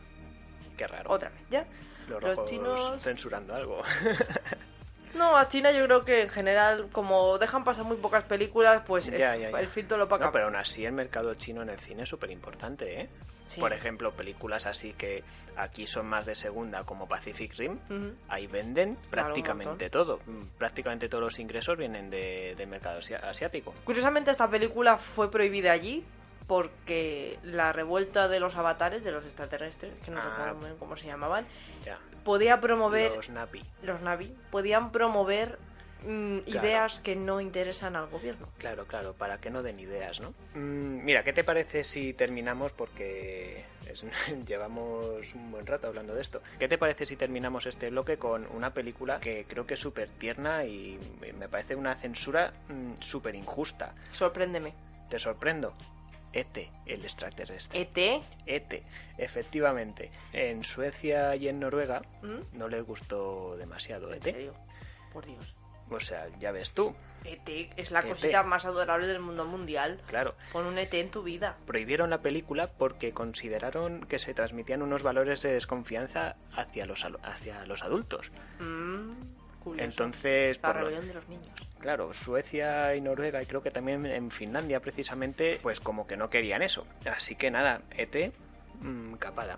Qué 0.77 0.87
raro. 0.87 1.09
Otra 1.11 1.29
vez, 1.29 1.41
¿ya? 1.49 1.65
Los, 2.07 2.21
Los 2.23 2.45
chinos... 2.45 3.01
censurando 3.01 3.53
algo. 3.55 3.81
No, 5.13 5.37
a 5.37 5.49
China 5.49 5.71
yo 5.73 5.83
creo 5.85 6.05
que 6.05 6.21
en 6.21 6.29
general, 6.29 6.87
como 6.91 7.37
dejan 7.37 7.65
pasar 7.65 7.83
muy 7.83 7.97
pocas 7.97 8.23
películas, 8.23 8.81
pues 8.87 9.07
Ya, 9.07 9.35
el, 9.35 9.41
ya, 9.41 9.49
ya. 9.51 9.59
el 9.59 9.67
filtro 9.67 9.97
lo 9.97 10.07
paga. 10.07 10.27
No, 10.27 10.31
pero 10.31 10.45
aún 10.45 10.55
así 10.55 10.85
el 10.85 10.93
mercado 10.93 11.33
chino 11.35 11.61
en 11.61 11.69
el 11.69 11.79
cine 11.79 12.03
es 12.03 12.09
súper 12.09 12.31
importante, 12.31 13.01
¿eh? 13.01 13.09
Sí. 13.51 13.59
Por 13.59 13.73
ejemplo, 13.73 14.11
películas 14.13 14.65
así 14.65 14.93
que 14.93 15.23
aquí 15.57 15.85
son 15.85 16.07
más 16.07 16.25
de 16.25 16.35
segunda, 16.35 16.83
como 16.85 17.07
Pacific 17.07 17.53
Rim, 17.57 17.77
ahí 18.29 18.47
venden 18.47 18.95
Claro, 18.95 19.09
prácticamente 19.09 19.89
todo. 19.89 20.19
Mm, 20.25 20.43
Prácticamente 20.57 21.09
todos 21.09 21.23
los 21.23 21.39
ingresos 21.39 21.77
vienen 21.77 22.09
de- 22.09 22.53
del 22.55 22.67
mercado 22.69 22.99
asiático. 23.23 23.73
Curiosamente 23.83 24.31
esta 24.31 24.49
película 24.49 24.97
fue 24.97 25.29
prohibida 25.29 25.73
allí 25.73 26.05
porque 26.47 27.39
la 27.43 27.71
revuelta 27.71 28.27
de 28.27 28.39
los 28.39 28.55
avatares, 28.55 29.03
de 29.03 29.11
los 29.11 29.23
extraterrestres, 29.25 29.93
que 30.03 30.11
no 30.11 30.19
Ah. 30.19 30.29
recuerdo 30.29 30.55
muy 30.55 30.65
bien 30.65 30.77
cómo 30.77 30.97
se 30.97 31.07
llamaban, 31.07 31.45
Ya. 31.85 31.97
podía 32.23 32.59
promover, 32.59 33.13
Los 33.15 33.29
Napi. 33.29 33.63
los 33.83 34.01
Navi, 34.01 34.33
podían 34.49 34.91
promover 34.91 35.57
mm, 36.05 36.39
Claro. 36.39 36.67
ideas 36.67 36.99
que 36.99 37.15
no 37.15 37.41
interesan 37.41 37.95
al 37.95 38.07
gobierno. 38.07 38.47
Claro, 38.57 38.85
claro, 38.87 39.13
para 39.13 39.39
que 39.39 39.49
no 39.49 39.63
den 39.63 39.79
ideas, 39.79 40.19
¿no? 40.19 40.29
Mm, 40.53 41.03
mira, 41.03 41.23
¿qué 41.23 41.33
te 41.33 41.43
parece 41.43 41.83
si 41.83 42.13
terminamos? 42.13 42.71
Porque 42.71 43.65
es- 43.85 44.03
llevamos 44.47 45.33
un 45.35 45.51
buen 45.51 45.65
rato 45.67 45.87
hablando 45.87 46.13
de 46.15 46.21
esto. 46.21 46.41
¿Qué 46.59 46.67
te 46.67 46.77
parece 46.77 47.05
si 47.05 47.15
terminamos 47.15 47.65
este 47.65 47.89
bloque 47.89 48.17
con 48.17 48.47
una 48.47 48.73
película 48.73 49.19
que 49.19 49.45
creo 49.47 49.65
que 49.65 49.75
es 49.75 49.79
súper 49.79 50.09
tierna 50.09 50.65
y 50.65 50.99
me 51.37 51.47
parece 51.47 51.75
una 51.75 51.95
censura 51.95 52.53
mm, 52.69 52.93
súper 53.01 53.35
injusta? 53.35 53.93
Sorpréndeme. 54.11 54.73
¿Te 55.09 55.19
sorprendo? 55.19 55.73
Ete, 56.33 56.71
el 56.85 57.03
extraterrestre. 57.03 57.81
ET, 57.81 58.23
Ete, 58.45 58.83
efectivamente. 59.17 60.09
En 60.31 60.63
Suecia 60.63 61.35
y 61.35 61.49
en 61.49 61.59
Noruega 61.59 62.01
¿Mm? 62.21 62.57
no 62.57 62.69
les 62.69 62.83
gustó 62.85 63.57
demasiado 63.57 64.07
¿En 64.11 64.15
Ete. 64.15 64.31
serio? 64.31 64.53
Por 65.11 65.25
Dios. 65.25 65.53
O 65.91 65.99
sea, 65.99 66.27
ya 66.39 66.51
ves 66.51 66.71
tú, 66.71 66.95
ET 67.25 67.69
es 67.77 67.91
la 67.91 67.99
ET. 67.99 68.07
cosita 68.09 68.43
más 68.43 68.65
adorable 68.65 69.07
del 69.07 69.19
mundo 69.19 69.45
mundial. 69.45 69.99
claro. 70.07 70.35
Pon 70.51 70.65
un 70.65 70.77
ET 70.77 70.93
en 70.93 71.11
tu 71.11 71.21
vida. 71.23 71.57
prohibieron 71.65 72.09
la 72.09 72.21
película 72.21 72.67
porque 72.67 73.11
consideraron 73.13 74.01
que 74.05 74.17
se 74.17 74.33
transmitían 74.33 74.81
unos 74.81 75.03
valores 75.03 75.41
de 75.41 75.53
desconfianza 75.53 76.35
hacia 76.55 76.85
los, 76.85 77.05
hacia 77.23 77.65
los 77.65 77.83
adultos. 77.83 78.31
Mm, 78.59 79.11
curioso. 79.63 79.85
Entonces, 79.89 80.57
la 80.61 80.69
por 80.69 80.75
lo- 80.77 80.81
rebelión 80.87 81.07
de 81.07 81.13
los 81.13 81.27
niños. 81.27 81.47
claro, 81.79 82.13
Suecia 82.13 82.95
y 82.95 83.01
Noruega 83.01 83.41
y 83.41 83.45
creo 83.45 83.61
que 83.61 83.71
también 83.71 84.05
en 84.05 84.31
Finlandia 84.31 84.79
precisamente, 84.79 85.59
pues 85.61 85.79
como 85.79 86.07
que 86.07 86.15
no 86.17 86.29
querían 86.29 86.61
eso. 86.61 86.87
Así 87.05 87.35
que 87.35 87.51
nada, 87.51 87.81
ET, 87.91 88.31
mm, 88.79 89.13
capada. 89.15 89.57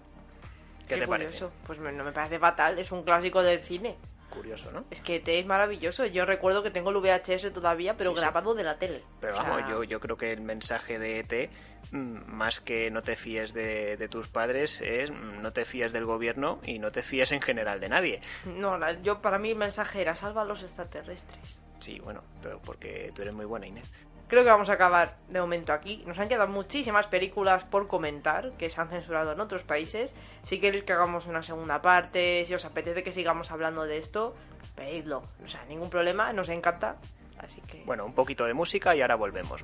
¿Qué, 0.88 0.98
te 0.98 1.08
curioso. 1.08 1.54
Pues 1.66 1.80
me- 1.80 1.94
no 1.94 2.04
me 2.04 2.12
parece 2.12 2.38
fatal, 2.40 2.78
es 2.78 2.92
un 2.92 3.04
clásico 3.04 3.42
del 3.42 3.60
cine. 3.62 3.96
Curioso, 4.34 4.72
¿no? 4.72 4.86
Es 4.90 5.02
que 5.02 5.18
ET 5.18 5.28
es 5.28 5.46
maravilloso. 5.46 6.06
Yo 6.08 6.26
recuerdo 6.26 6.64
que 6.64 6.72
tengo 6.72 6.90
el 6.90 6.98
VHS 6.98 7.54
todavía, 7.54 7.96
pero 7.98 8.10
Sí, 8.12 8.16
sí. 8.16 8.22
grabado 8.22 8.54
de 8.56 8.64
la 8.64 8.78
tele. 8.80 9.04
Pero 9.22 9.34
O 9.34 9.36
sea, 9.38 9.50
vamos, 9.50 9.70
yo, 9.70 9.84
yo 9.84 10.00
creo 10.00 10.18
que 10.18 10.32
el 10.32 10.42
mensaje 10.42 10.98
de 10.98 11.20
ET, 11.20 11.50
mm, 11.92 12.32
más 12.32 12.60
que 12.60 12.90
no 12.90 13.02
te 13.04 13.16
fíes 13.16 13.54
de, 13.54 13.96
de 13.98 14.08
tus 14.08 14.28
padres, 14.28 14.82
es 14.82 15.12
mm, 15.12 15.42
no 15.42 15.54
te 15.54 15.66
fíes 15.66 15.94
del 15.94 16.06
gobierno 16.06 16.60
y 16.64 16.80
no 16.80 16.92
te 16.92 17.04
fíes 17.04 17.32
en 17.32 17.42
general 17.42 17.80
de 17.80 17.90
nadie. 17.90 18.22
No, 18.46 18.80
yo 19.02 19.22
para 19.22 19.38
mí 19.38 19.52
el 19.52 19.58
mensaje 19.58 20.02
era 20.02 20.16
salva 20.16 20.42
a 20.42 20.46
los 20.46 20.64
extraterrestres. 20.64 21.60
Sí, 21.80 22.00
bueno, 22.00 22.24
pero 22.42 22.60
porque 22.62 23.12
tú 23.14 23.22
eres 23.22 23.34
muy 23.34 23.46
buena, 23.46 23.68
Inés. 23.68 23.90
Creo 24.34 24.44
que 24.44 24.50
vamos 24.50 24.70
a 24.70 24.74
acabar 24.74 25.14
de 25.30 25.40
momento 25.40 25.74
aquí. 25.74 26.04
Nos 26.08 26.18
han 26.18 26.28
quedado 26.28 26.50
muchísimas 26.50 27.06
películas 27.06 27.66
por 27.66 27.88
comentar 27.88 28.54
que 28.54 28.72
se 28.72 28.82
han 28.82 28.90
censurado 28.90 29.34
en 29.34 29.40
otros 29.40 29.62
países. 29.62 30.12
Si 30.42 30.60
queréis 30.60 30.86
que 30.86 30.94
hagamos 30.94 31.28
una 31.28 31.44
segunda 31.44 31.84
parte, 31.84 32.44
si 32.48 32.56
os 32.56 32.66
apetece 32.66 33.04
que 33.04 33.12
sigamos 33.12 33.52
hablando 33.52 33.84
de 33.84 34.00
esto, 34.00 34.34
pedidlo. 34.74 35.22
O 35.46 35.48
sea, 35.48 35.64
ningún 35.66 35.92
problema, 35.92 36.34
nos 36.34 36.50
encanta. 36.50 36.96
Así 37.38 37.62
que... 37.62 37.84
Bueno, 37.86 38.08
un 38.08 38.16
poquito 38.16 38.46
de 38.46 38.56
música 38.56 38.96
y 38.96 39.04
ahora 39.04 39.14
volvemos. 39.14 39.64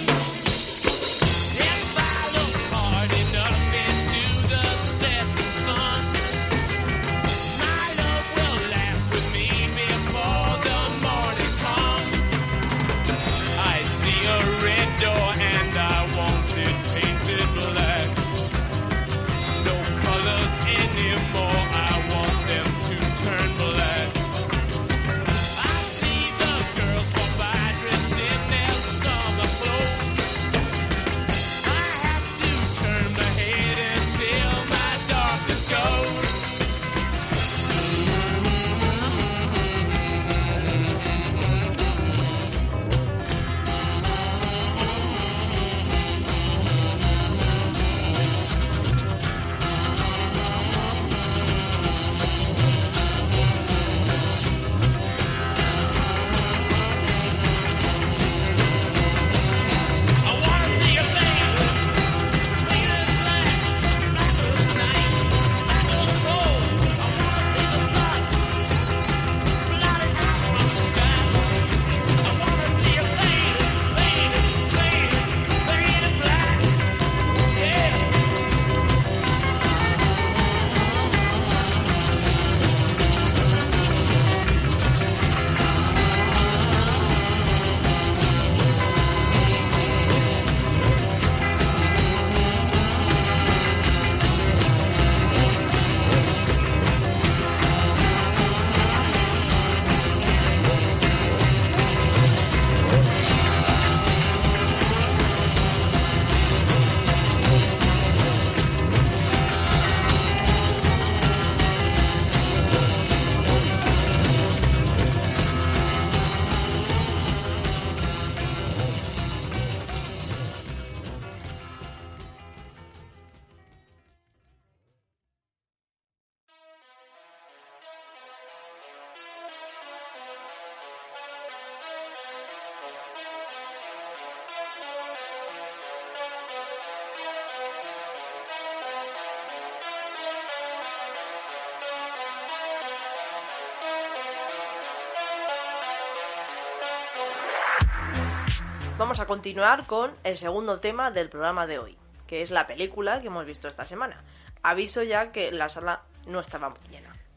Vamos 149.01 149.19
a 149.19 149.25
continuar 149.25 149.87
con 149.87 150.13
el 150.23 150.37
segundo 150.37 150.79
tema 150.79 151.09
del 151.09 151.27
programa 151.27 151.65
de 151.65 151.79
hoy, 151.79 151.97
que 152.27 152.43
es 152.43 152.51
la 152.51 152.67
película 152.67 153.19
que 153.19 153.27
hemos 153.27 153.47
visto 153.47 153.67
esta 153.67 153.87
semana. 153.87 154.23
Aviso 154.61 155.01
ya 155.01 155.31
que 155.31 155.51
la 155.51 155.69
sala 155.69 156.03
no 156.27 156.39
estaba 156.39 156.69
muy. 156.69 156.90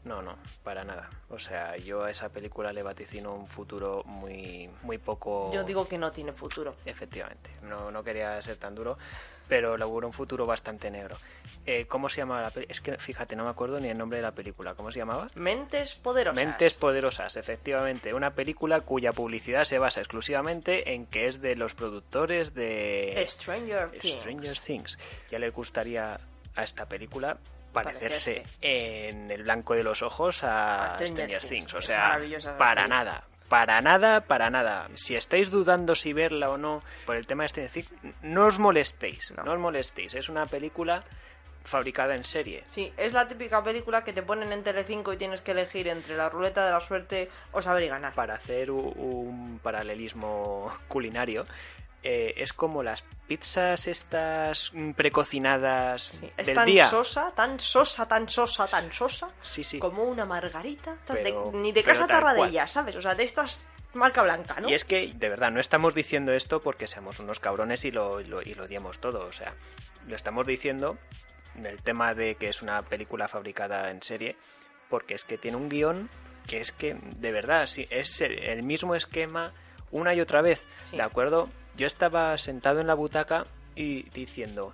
No, 0.05 0.21
no, 0.21 0.37
para 0.63 0.83
nada. 0.83 1.09
O 1.29 1.39
sea, 1.39 1.75
yo 1.77 2.03
a 2.03 2.11
esa 2.11 2.29
película 2.29 2.71
le 2.71 2.83
vaticino 2.83 3.33
un 3.33 3.47
futuro 3.47 4.03
muy, 4.05 4.69
muy 4.83 4.99
poco... 4.99 5.51
Yo 5.51 5.63
digo 5.63 5.87
que 5.87 5.97
no 5.97 6.11
tiene 6.11 6.31
futuro. 6.31 6.75
Efectivamente, 6.85 7.49
no, 7.63 7.89
no 7.89 8.03
quería 8.03 8.39
ser 8.43 8.57
tan 8.57 8.75
duro, 8.75 8.99
pero 9.47 9.75
le 9.75 9.83
auguro 9.83 10.07
un 10.07 10.13
futuro 10.13 10.45
bastante 10.45 10.91
negro. 10.91 11.17
Eh, 11.65 11.87
¿Cómo 11.87 12.09
se 12.09 12.21
llamaba 12.21 12.43
la 12.43 12.51
película? 12.51 12.71
Es 12.71 12.81
que, 12.81 12.97
fíjate, 12.99 13.35
no 13.35 13.45
me 13.45 13.49
acuerdo 13.49 13.79
ni 13.79 13.89
el 13.89 13.97
nombre 13.97 14.17
de 14.19 14.21
la 14.21 14.31
película. 14.31 14.75
¿Cómo 14.75 14.91
se 14.91 14.99
llamaba? 14.99 15.29
Mentes 15.33 15.95
poderosas. 15.95 16.35
Mentes 16.35 16.75
Poderosas, 16.75 17.35
efectivamente. 17.37 18.13
Una 18.13 18.35
película 18.35 18.81
cuya 18.81 19.11
publicidad 19.11 19.63
se 19.63 19.79
basa 19.79 20.01
exclusivamente 20.01 20.93
en 20.93 21.07
que 21.07 21.27
es 21.27 21.41
de 21.41 21.55
los 21.55 21.73
productores 21.73 22.53
de 22.53 23.25
Stranger 23.27 23.89
Things. 23.89 24.19
Stranger 24.19 24.59
Things. 24.59 24.99
Ya 25.31 25.39
le 25.39 25.49
gustaría 25.49 26.19
a 26.55 26.63
esta 26.63 26.85
película 26.87 27.37
parecerse 27.73 28.43
Parecerse. 28.43 28.45
en 28.61 29.29
el 29.31 29.43
blanco 29.43 29.73
de 29.75 29.83
los 29.83 30.01
ojos 30.01 30.43
a, 30.43 30.85
A 30.85 30.89
Stranger 30.91 31.07
Stranger, 31.09 31.39
Things. 31.41 31.67
Things. 31.67 31.73
O 31.73 31.81
sea, 31.81 32.19
para 32.57 32.87
nada. 32.87 33.25
Para 33.49 33.81
nada, 33.81 34.21
para 34.21 34.49
nada. 34.49 34.87
Si 34.95 35.15
estáis 35.15 35.51
dudando 35.51 35.93
si 35.95 36.13
verla 36.13 36.49
o 36.49 36.57
no 36.57 36.81
por 37.05 37.15
el 37.15 37.27
tema 37.27 37.43
de 37.43 37.49
Stranger 37.49 37.71
Things, 37.71 37.89
no 38.21 38.45
os 38.45 38.59
molestéis. 38.59 39.31
No. 39.31 39.43
No, 39.43 39.51
os 39.53 39.59
molestéis. 39.59 40.13
Es 40.15 40.29
una 40.29 40.45
película 40.47 41.03
fabricada 41.65 42.15
en 42.15 42.23
serie. 42.23 42.63
Sí, 42.67 42.93
es 42.95 43.11
la 43.11 43.27
típica 43.27 43.63
película 43.63 44.03
que 44.03 44.13
te 44.13 44.21
ponen 44.21 44.51
en 44.51 44.63
Telecinco 44.63 45.11
y 45.13 45.17
tienes 45.17 45.41
que 45.41 45.51
elegir 45.51 45.87
entre 45.87 46.15
la 46.15 46.29
ruleta 46.29 46.65
de 46.65 46.71
la 46.71 46.79
suerte 46.79 47.29
o 47.51 47.61
saber 47.61 47.83
y 47.83 47.87
ganar. 47.87 48.13
para 48.13 48.35
hacer 48.35 48.71
un 48.71 49.59
paralelismo 49.61 50.71
culinario, 50.87 51.45
eh, 52.07 52.33
es 52.37 52.53
como 52.53 52.83
las 52.83 53.03
pizzas 53.27 53.87
estas 53.87 54.71
mm, 54.73 54.91
precocinadas 54.91 56.03
Sí, 56.19 56.31
es 56.37 56.45
del 56.45 56.55
tan 56.55 56.65
día. 56.67 56.87
sosa, 56.87 57.31
tan 57.31 57.59
sosa, 57.59 58.07
tan 58.07 58.29
sosa, 58.29 58.67
tan 58.67 58.91
sosa, 58.93 59.29
Sí, 59.41 59.63
sí. 59.63 59.79
como 59.79 60.03
una 60.03 60.23
margarita. 60.25 60.95
tan 61.05 61.17
de- 61.17 61.23
Pero- 61.23 61.51
ni 61.53 61.71
de 61.71 61.81
pero 61.83 61.95
casa. 61.95 62.07
Tarradella, 62.07 62.67
¿sabes? 62.67 62.95
O 62.95 63.01
sea, 63.01 63.15
de 63.15 63.23
estas 63.23 63.59
marca 63.93 64.21
blanca, 64.23 64.59
¿no? 64.59 64.69
Y 64.69 64.73
es 64.73 64.85
que, 64.85 65.13
de 65.15 65.29
verdad, 65.29 65.51
no 65.51 65.59
estamos 65.59 65.95
diciendo 65.95 66.31
esto 66.33 66.61
porque 66.61 66.87
seamos 66.87 67.19
unos 67.19 67.39
cabrones 67.39 67.85
y 67.85 67.91
lo, 67.91 68.19
lo- 68.21 68.41
y 68.41 68.53
lo 68.53 68.65
odiamos 68.65 68.99
todo. 68.99 69.25
O 69.25 69.31
sea, 69.31 69.53
lo 70.07 70.15
estamos 70.15 70.45
diciendo 70.45 70.97
del 71.55 71.81
tema 71.81 72.13
de 72.13 72.35
que 72.35 72.49
es 72.49 72.61
una 72.61 72.81
película 72.83 73.27
fabricada 73.27 73.89
en 73.89 74.01
serie 74.01 74.35
porque 74.89 75.15
es 75.15 75.23
que 75.23 75.37
tiene 75.37 75.57
un 75.57 75.69
guion 75.69 76.09
que 76.45 76.59
es 76.61 76.71
que, 76.71 76.93
de 77.01 77.31
verdad, 77.31 77.65
sí, 77.65 77.87
es 77.89 78.21
el, 78.21 78.37
el 78.37 78.61
mismo 78.61 78.93
esquema 78.93 79.53
una 79.89 80.13
y 80.13 80.21
otra 80.21 80.41
vez. 80.41 80.67
Sí. 80.89 80.97
¿De 80.97 81.01
acuerdo? 81.01 81.49
Yo 81.77 81.87
estaba 81.87 82.37
sentado 82.37 82.79
en 82.79 82.87
la 82.87 82.93
butaca 82.93 83.45
y 83.75 84.03
diciendo, 84.11 84.73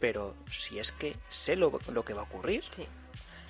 pero 0.00 0.34
si 0.50 0.78
es 0.78 0.92
que 0.92 1.16
sé 1.28 1.56
lo, 1.56 1.78
lo 1.88 2.04
que 2.04 2.12
va 2.14 2.22
a 2.22 2.24
ocurrir. 2.24 2.64
Sí. 2.70 2.86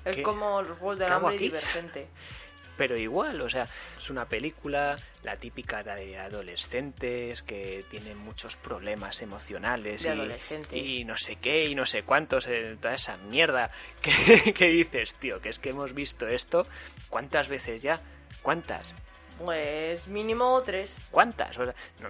Es 0.04 0.16
¿Qué- 0.16 0.22
como 0.22 0.62
los 0.62 0.78
juegos 0.78 0.98
del 0.98 1.12
hambre 1.12 1.34
aquí? 1.34 1.44
divergente. 1.44 2.06
pero 2.76 2.96
igual, 2.96 3.40
o 3.40 3.48
sea, 3.48 3.68
es 3.96 4.10
una 4.10 4.24
película, 4.28 4.98
la 5.22 5.36
típica 5.36 5.84
de 5.84 6.18
adolescentes 6.18 7.42
que 7.42 7.84
tienen 7.88 8.18
muchos 8.18 8.56
problemas 8.56 9.22
emocionales 9.22 10.02
De 10.02 10.08
y, 10.08 10.12
adolescentes. 10.12 10.72
y 10.72 11.04
no 11.04 11.16
sé 11.16 11.36
qué 11.36 11.66
y 11.66 11.74
no 11.76 11.86
sé 11.86 12.02
cuántos, 12.02 12.46
eh, 12.48 12.76
toda 12.80 12.94
esa 12.94 13.16
mierda 13.16 13.70
que, 14.02 14.52
que 14.52 14.66
dices, 14.68 15.14
tío, 15.14 15.40
que 15.40 15.50
es 15.50 15.58
que 15.60 15.70
hemos 15.70 15.94
visto 15.94 16.26
esto, 16.26 16.66
¿cuántas 17.08 17.48
veces 17.48 17.80
ya? 17.80 18.00
¿Cuántas? 18.42 18.92
Pues 19.38 20.06
mínimo 20.08 20.60
tres. 20.66 20.96
¿Cuántas? 21.10 21.56
O 21.58 21.64
sea, 21.64 21.74
no, 22.00 22.08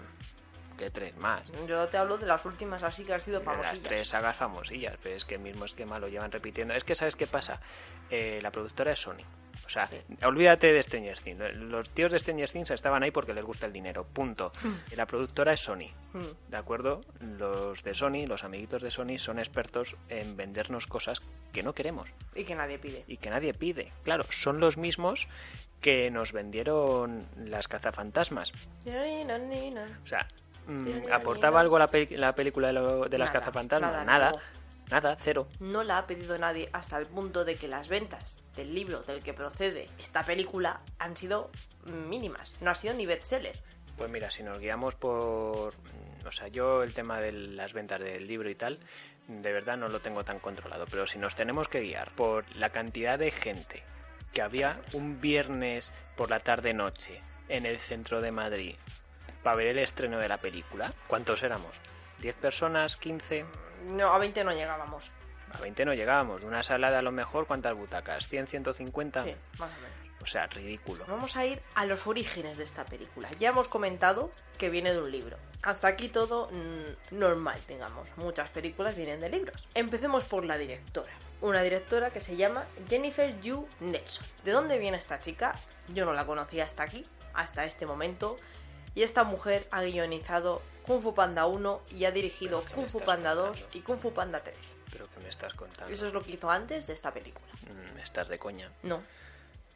que 0.77 0.91
tres 0.91 1.17
más. 1.17 1.43
Yo 1.69 1.87
te 1.89 1.97
hablo 1.97 2.19
de 2.19 2.27
las 2.27 2.45
últimas 2.45 2.83
así 2.83 3.05
que 3.05 3.15
han 3.15 3.21
sido 3.21 3.41
De 3.41 3.47
las 3.47 3.55
famosillas. 3.57 3.83
tres 3.83 4.09
sagas 4.09 4.37
famosillas, 4.37 4.97
pero 5.03 5.15
es 5.17 5.25
que 5.25 5.35
el 5.37 5.41
mismo 5.41 5.65
esquema 5.65 5.99
lo 5.99 6.09
llevan 6.09 6.31
repitiendo. 6.33 6.75
Es 6.75 6.85
que, 6.85 6.95
¿sabes 6.95 7.17
qué 7.17 7.27
pasa? 7.27 7.61
Eh, 8.11 8.41
la 8.43 8.51
productora 8.51 8.93
es 8.93 8.99
Sony. 9.01 9.23
O 9.65 9.69
sea, 9.71 9.87
Sí. 9.87 9.97
olvídate 10.23 10.73
de 10.75 10.83
Stranger 10.83 11.19
Things. 11.19 11.41
Los 11.57 11.89
tíos 11.89 12.13
de 12.13 12.19
Stranger 12.19 12.51
Things 12.51 12.71
estaban 12.71 13.03
ahí 13.03 13.11
porque 13.11 13.33
les 13.33 13.43
gusta 13.45 13.65
el 13.65 13.73
dinero. 13.73 14.05
Punto. 14.05 14.53
Y 14.93 14.95
la 14.97 15.07
productora 15.07 15.55
es 15.55 15.61
Sony. 15.61 15.89
Mm. 16.13 16.51
¿De 16.51 16.57
acuerdo? 16.59 17.01
Los 17.21 17.83
de 17.83 17.95
Sony, 17.95 18.27
los 18.27 18.45
amiguitos 18.45 18.83
de 18.83 18.91
Sony, 18.91 19.17
son 19.19 19.39
expertos 19.39 19.97
en 20.11 20.37
vendernos 20.37 20.87
cosas 20.87 21.23
que 21.53 21.63
no 21.63 21.73
queremos 21.73 22.13
Y 22.35 22.45
que 22.45 22.55
nadie 22.55 22.79
pide. 22.79 23.05
y 23.07 23.17
que 23.17 23.31
nadie 23.31 23.55
pide. 23.55 23.91
Claro, 24.03 24.27
son 24.29 24.61
los 24.61 24.77
mismos 24.77 25.29
que 25.81 26.11
nos 26.11 26.33
vendieron 26.33 27.27
las 27.37 27.67
cazafantasmas. 27.67 28.53
O 28.87 30.07
sea, 30.07 30.29
mm. 30.67 31.13
¿aportaba 31.13 31.61
algo 31.61 31.79
la, 31.79 31.89
peli- 31.89 32.17
la 32.17 32.35
película 32.35 32.69
de, 32.69 32.73
lo- 32.75 33.05
de 33.09 33.19
las 33.19 33.29
Nada, 33.31 33.41
cazafantasmas? 33.41 33.93
nada, 33.93 34.05
Nada, 34.05 34.31
no. 34.33 34.39
nada, 34.91 35.17
cero. 35.21 35.49
No 35.61 35.83
la 35.83 35.99
ha 35.99 36.07
pedido 36.07 36.37
nadie 36.39 36.69
hasta 36.73 36.99
el 36.99 37.07
punto 37.07 37.45
de 37.45 37.57
que 37.57 37.69
las 37.69 37.89
ventas 37.89 38.43
del 38.57 38.75
libro 38.75 39.03
del 39.03 39.23
que 39.23 39.35
procede 39.35 39.89
esta 39.99 40.25
película 40.25 40.81
han 40.99 41.17
sido 41.17 41.51
mínimas. 41.87 42.55
No 42.61 42.71
ha 42.71 42.75
sido 42.75 42.95
ni 42.95 43.07
bestseller. 43.07 43.59
Pues 43.97 44.11
mira, 44.11 44.31
si 44.31 44.43
nos 44.43 44.59
guiamos 44.59 44.95
por... 44.97 45.75
mm, 45.75 46.27
O 46.27 46.33
sea, 46.33 46.49
yo 46.49 46.83
el 46.83 46.95
tema 46.95 47.21
de 47.21 47.33
las 47.33 47.73
ventas 47.73 48.01
del 48.01 48.27
libro 48.27 48.49
y 48.51 48.55
tal, 48.55 48.79
de 49.29 49.53
verdad 49.53 49.77
no 49.77 49.89
lo 49.89 50.01
tengo 50.01 50.25
tan 50.25 50.39
controlado. 50.41 50.87
Pero 50.91 51.07
si 51.07 51.19
nos 51.19 51.35
tenemos 51.37 51.69
que 51.69 51.81
guiar 51.81 52.11
por 52.13 52.45
la 52.57 52.71
cantidad 52.71 53.19
de 53.19 53.31
gente 53.31 53.83
que 54.33 54.43
había 54.43 54.81
un 54.95 55.21
viernes 55.21 55.93
por 56.17 56.29
la 56.31 56.41
tarde-noche 56.41 57.21
en 57.49 57.67
el 57.67 57.79
centro 57.79 58.21
de 58.21 58.33
Madrid 58.33 58.75
para 59.45 59.57
ver 59.57 59.69
el 59.69 59.79
estreno 59.79 60.19
de 60.19 60.29
la 60.29 60.39
película, 60.39 60.93
¿cuántos 61.07 61.45
éramos? 61.45 61.81
¿10 62.21 62.35
personas? 62.35 62.99
¿15? 63.01 63.45
No, 63.91 64.13
a 64.13 64.19
20 64.19 64.43
no 64.43 64.53
llegábamos. 64.53 65.11
A 65.53 65.61
20 65.61 65.85
no 65.85 65.95
llegábamos. 65.95 66.41
De 66.41 66.49
una 66.49 66.65
sala 66.65 66.91
de 66.91 66.97
a 66.97 67.03
lo 67.03 67.13
mejor, 67.13 67.47
¿cuántas 67.47 67.75
butacas? 67.75 68.29
¿100, 68.29 68.47
150? 68.47 69.23
Sí, 69.23 69.37
más 69.59 69.71
o 69.71 69.81
menos. 69.81 70.05
O 70.23 70.27
sea, 70.27 70.47
ridículo. 70.47 71.05
Vamos 71.07 71.37
a 71.37 71.45
ir 71.45 71.61
a 71.75 71.85
los 71.85 72.07
orígenes 72.07 72.57
de 72.57 72.65
esta 72.65 72.87
película. 72.87 73.31
Ya 73.33 73.51
hemos 73.51 73.69
comentado 73.69 74.33
que 74.57 74.71
viene 74.71 74.93
de 74.95 75.03
un 75.03 75.13
libro. 75.13 75.37
Hasta 75.63 75.89
aquí 75.89 76.09
todo 76.09 76.49
mm, 76.51 77.19
normal, 77.19 77.61
digamos. 77.69 78.09
Muchas 78.17 78.49
películas 78.49 78.97
vienen 78.97 79.21
de 79.21 79.29
libros. 79.29 79.69
Empecemos 79.75 80.25
por 80.25 80.47
la 80.47 80.57
directora. 80.57 81.13
Una 81.43 81.61
directora 81.61 82.11
que 82.11 82.23
se 82.23 82.37
llama 82.37 82.65
Jennifer 82.89 83.39
Yu 83.43 83.69
Nelson. 83.81 84.27
¿De 84.45 84.53
dónde 84.53 84.79
viene 84.79 84.97
esta 84.97 85.21
chica? 85.21 85.61
Yo 85.89 86.07
no 86.07 86.15
la 86.15 86.25
conocía 86.25 86.65
hasta 86.65 86.85
aquí, 86.85 87.07
hasta 87.35 87.67
este 87.67 87.85
momento. 87.85 88.39
Y 88.95 89.03
esta 89.03 89.25
mujer 89.25 89.67
ha 89.71 89.83
guionizado 89.83 90.63
Kung 90.87 91.03
Fu 91.03 91.15
Panda 91.15 91.47
1 91.47 91.83
y 91.93 92.05
ha 92.05 92.11
dirigido 92.11 92.61
¿Pero 92.61 92.69
qué 92.69 92.77
me 92.77 92.83
Kung 92.83 92.91
Fu 92.93 93.01
Panda 93.05 93.35
2 93.35 93.47
contando? 93.47 93.69
y 93.79 93.81
Kung 93.81 93.99
Fu 94.01 94.13
Panda 94.13 94.41
3. 94.43 94.57
¿Pero 94.93 95.09
qué 95.11 95.21
me 95.21 95.29
estás 95.29 95.55
contando? 95.55 95.93
Eso 95.93 96.07
es 96.07 96.13
lo 96.13 96.23
que 96.23 96.33
hizo 96.33 96.51
antes 96.51 96.87
de 96.87 96.93
esta 96.93 97.13
película. 97.13 97.47
Mm, 97.63 97.99
estás 97.99 98.29
de 98.29 98.39
coña. 98.39 98.71
No, 98.83 99.03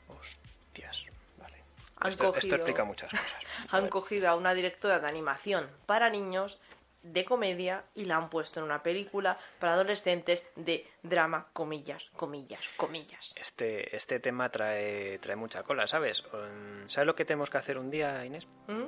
Hostias, 0.08 1.04
vale. 1.38 1.62
Han 1.98 2.10
esto, 2.10 2.34
explica 2.34 2.84
muchas 2.84 3.10
cosas. 3.10 3.36
han 3.70 3.88
cogido 3.88 4.28
a 4.28 4.36
una 4.36 4.54
directora 4.54 5.00
de 5.00 5.08
animación 5.08 5.68
para 5.86 6.10
niños 6.10 6.58
de 7.02 7.24
comedia 7.24 7.84
y 7.94 8.04
la 8.04 8.16
han 8.16 8.28
puesto 8.28 8.60
en 8.60 8.66
una 8.66 8.82
película 8.82 9.38
para 9.60 9.74
adolescentes 9.74 10.46
de 10.56 10.86
drama, 11.02 11.46
comillas, 11.52 12.04
comillas, 12.16 12.60
comillas. 12.76 13.34
Este, 13.36 13.94
este 13.96 14.18
tema 14.20 14.50
trae, 14.50 15.18
trae 15.20 15.36
mucha 15.36 15.62
cola, 15.62 15.86
¿sabes? 15.86 16.24
Um, 16.32 16.88
¿Sabes 16.88 17.06
lo 17.06 17.14
que 17.14 17.24
tenemos 17.24 17.50
que 17.50 17.58
hacer 17.58 17.78
un 17.78 17.90
día, 17.90 18.24
Inés? 18.26 18.46
¿Mm? 18.66 18.84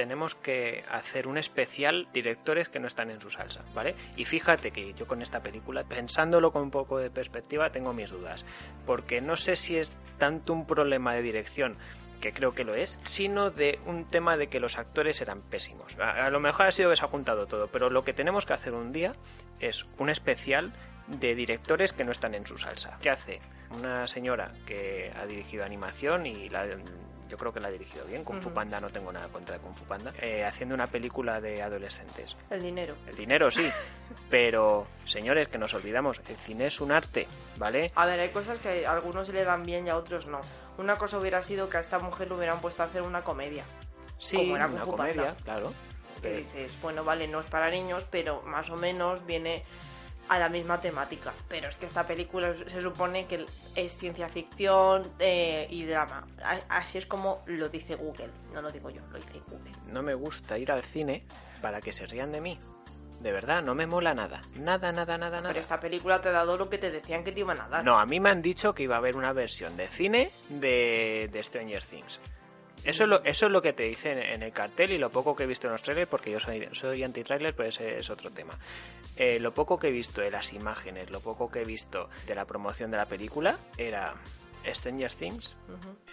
Tenemos 0.00 0.34
que 0.34 0.82
hacer 0.90 1.28
un 1.28 1.36
especial 1.36 2.08
directores 2.14 2.70
que 2.70 2.80
no 2.80 2.86
están 2.86 3.10
en 3.10 3.20
su 3.20 3.28
salsa, 3.28 3.60
¿vale? 3.74 3.94
Y 4.16 4.24
fíjate 4.24 4.70
que 4.70 4.94
yo 4.94 5.06
con 5.06 5.20
esta 5.20 5.42
película, 5.42 5.84
pensándolo 5.84 6.52
con 6.52 6.62
un 6.62 6.70
poco 6.70 6.96
de 6.96 7.10
perspectiva, 7.10 7.70
tengo 7.70 7.92
mis 7.92 8.08
dudas. 8.08 8.46
Porque 8.86 9.20
no 9.20 9.36
sé 9.36 9.56
si 9.56 9.76
es 9.76 9.92
tanto 10.16 10.54
un 10.54 10.66
problema 10.66 11.12
de 11.12 11.20
dirección 11.20 11.76
que 12.18 12.32
creo 12.32 12.52
que 12.52 12.64
lo 12.64 12.74
es, 12.74 12.98
sino 13.02 13.50
de 13.50 13.78
un 13.84 14.08
tema 14.08 14.38
de 14.38 14.46
que 14.46 14.58
los 14.58 14.78
actores 14.78 15.20
eran 15.20 15.42
pésimos. 15.42 15.98
A, 15.98 16.24
a 16.24 16.30
lo 16.30 16.40
mejor 16.40 16.68
ha 16.68 16.72
sido 16.72 16.88
que 16.88 16.96
se 16.96 17.04
ha 17.04 17.08
juntado 17.08 17.46
todo, 17.46 17.66
pero 17.66 17.90
lo 17.90 18.02
que 18.02 18.14
tenemos 18.14 18.46
que 18.46 18.54
hacer 18.54 18.72
un 18.72 18.92
día 18.92 19.12
es 19.58 19.84
un 19.98 20.08
especial 20.08 20.72
de 21.08 21.34
directores 21.34 21.92
que 21.92 22.04
no 22.04 22.12
están 22.12 22.34
en 22.34 22.46
su 22.46 22.56
salsa. 22.56 22.96
¿Qué 23.02 23.10
hace? 23.10 23.42
Una 23.78 24.06
señora 24.06 24.54
que 24.64 25.12
ha 25.14 25.26
dirigido 25.26 25.62
animación 25.62 26.24
y 26.24 26.48
la, 26.48 26.66
yo 27.30 27.38
creo 27.38 27.52
que 27.52 27.60
la 27.60 27.68
ha 27.68 27.70
dirigido 27.70 28.04
bien. 28.04 28.24
Kung 28.24 28.40
Fu 28.42 28.48
Ujú. 28.48 28.54
Panda 28.56 28.80
no 28.80 28.90
tengo 28.90 29.12
nada 29.12 29.28
contra 29.28 29.58
Kung 29.58 29.74
Fu 29.74 29.84
Panda. 29.84 30.12
eh, 30.20 30.44
haciendo 30.44 30.74
una 30.74 30.88
película 30.88 31.40
de 31.40 31.62
adolescentes. 31.62 32.36
El 32.50 32.60
dinero. 32.60 32.94
El 33.06 33.14
dinero 33.16 33.50
sí, 33.50 33.70
pero 34.28 34.86
señores, 35.04 35.48
que 35.48 35.58
nos 35.58 35.72
olvidamos, 35.74 36.20
el 36.28 36.36
cine 36.36 36.66
es 36.66 36.80
un 36.80 36.92
arte, 36.92 37.26
¿vale? 37.56 37.92
A 37.94 38.06
ver, 38.06 38.20
hay 38.20 38.30
cosas 38.30 38.58
que 38.58 38.86
a 38.86 38.92
algunos 38.92 39.26
se 39.28 39.32
le 39.32 39.44
dan 39.44 39.62
bien 39.64 39.86
y 39.86 39.90
a 39.90 39.96
otros 39.96 40.26
no. 40.26 40.40
Una 40.78 40.96
cosa 40.96 41.18
hubiera 41.18 41.42
sido 41.42 41.68
que 41.68 41.76
a 41.76 41.80
esta 41.80 41.98
mujer 41.98 42.28
le 42.28 42.34
hubieran 42.36 42.60
puesto 42.60 42.82
a 42.82 42.86
hacer 42.86 43.02
una 43.02 43.22
comedia. 43.22 43.64
Sí, 44.18 44.36
Como 44.36 44.56
era 44.56 44.66
una 44.66 44.80
Kung 44.82 44.90
Fu 44.90 44.96
comedia, 44.96 45.22
Panda. 45.34 45.36
claro. 45.44 45.72
Que 46.22 46.34
Eh, 46.34 46.36
dices, 46.38 46.76
bueno, 46.82 47.02
vale, 47.04 47.26
no 47.28 47.40
es 47.40 47.46
para 47.46 47.70
niños, 47.70 48.04
pero 48.10 48.42
más 48.42 48.68
o 48.70 48.76
menos 48.76 49.24
viene 49.24 49.64
a 50.30 50.38
la 50.38 50.48
misma 50.48 50.80
temática. 50.80 51.34
Pero 51.48 51.68
es 51.68 51.76
que 51.76 51.86
esta 51.86 52.06
película 52.06 52.54
se 52.54 52.80
supone 52.80 53.26
que 53.26 53.44
es 53.74 53.96
ciencia 53.96 54.28
ficción 54.28 55.02
eh, 55.18 55.66
y 55.68 55.84
drama. 55.84 56.24
Así 56.68 56.98
es 56.98 57.06
como 57.06 57.42
lo 57.46 57.68
dice 57.68 57.96
Google. 57.96 58.30
No 58.54 58.62
lo 58.62 58.70
digo 58.70 58.90
yo, 58.90 59.02
lo 59.10 59.18
dice 59.18 59.40
Google. 59.48 59.72
No 59.88 60.02
me 60.02 60.14
gusta 60.14 60.56
ir 60.56 60.70
al 60.70 60.82
cine 60.82 61.24
para 61.60 61.80
que 61.80 61.92
se 61.92 62.06
rían 62.06 62.30
de 62.30 62.40
mí. 62.40 62.58
De 63.20 63.32
verdad, 63.32 63.60
no 63.60 63.74
me 63.74 63.86
mola 63.86 64.14
nada. 64.14 64.40
Nada, 64.54 64.92
nada, 64.92 65.18
nada, 65.18 65.38
nada. 65.40 65.48
Pero 65.48 65.60
esta 65.60 65.80
película 65.80 66.20
te 66.20 66.28
ha 66.28 66.32
dado 66.32 66.56
lo 66.56 66.70
que 66.70 66.78
te 66.78 66.92
decían 66.92 67.24
que 67.24 67.32
te 67.32 67.40
iban 67.40 67.60
a 67.60 67.68
dar. 67.68 67.84
No, 67.84 67.98
a 67.98 68.06
mí 68.06 68.20
me 68.20 68.30
han 68.30 68.40
dicho 68.40 68.72
que 68.72 68.84
iba 68.84 68.94
a 68.94 68.98
haber 68.98 69.16
una 69.16 69.32
versión 69.32 69.76
de 69.76 69.88
cine 69.88 70.30
de, 70.48 71.28
de 71.32 71.42
Stranger 71.42 71.82
Things. 71.82 72.20
Eso 72.84 73.04
es, 73.04 73.08
lo, 73.08 73.22
eso 73.24 73.46
es 73.46 73.52
lo 73.52 73.60
que 73.62 73.72
te 73.72 73.82
dicen 73.84 74.18
en 74.18 74.42
el 74.42 74.52
cartel 74.52 74.90
y 74.92 74.98
lo 74.98 75.10
poco 75.10 75.36
que 75.36 75.44
he 75.44 75.46
visto 75.46 75.66
en 75.66 75.74
los 75.74 75.82
trailers, 75.82 76.08
porque 76.08 76.30
yo 76.30 76.40
soy, 76.40 76.68
soy 76.72 77.02
anti-trailer, 77.02 77.54
pero 77.54 77.68
ese 77.68 77.98
es 77.98 78.08
otro 78.10 78.30
tema. 78.30 78.54
Eh, 79.16 79.38
lo 79.38 79.52
poco 79.52 79.78
que 79.78 79.88
he 79.88 79.90
visto 79.90 80.20
de 80.22 80.30
las 80.30 80.52
imágenes, 80.52 81.10
lo 81.10 81.20
poco 81.20 81.50
que 81.50 81.60
he 81.60 81.64
visto 81.64 82.08
de 82.26 82.34
la 82.34 82.46
promoción 82.46 82.90
de 82.90 82.96
la 82.96 83.06
película, 83.06 83.56
era 83.76 84.14
Stranger 84.66 85.12
Things 85.12 85.56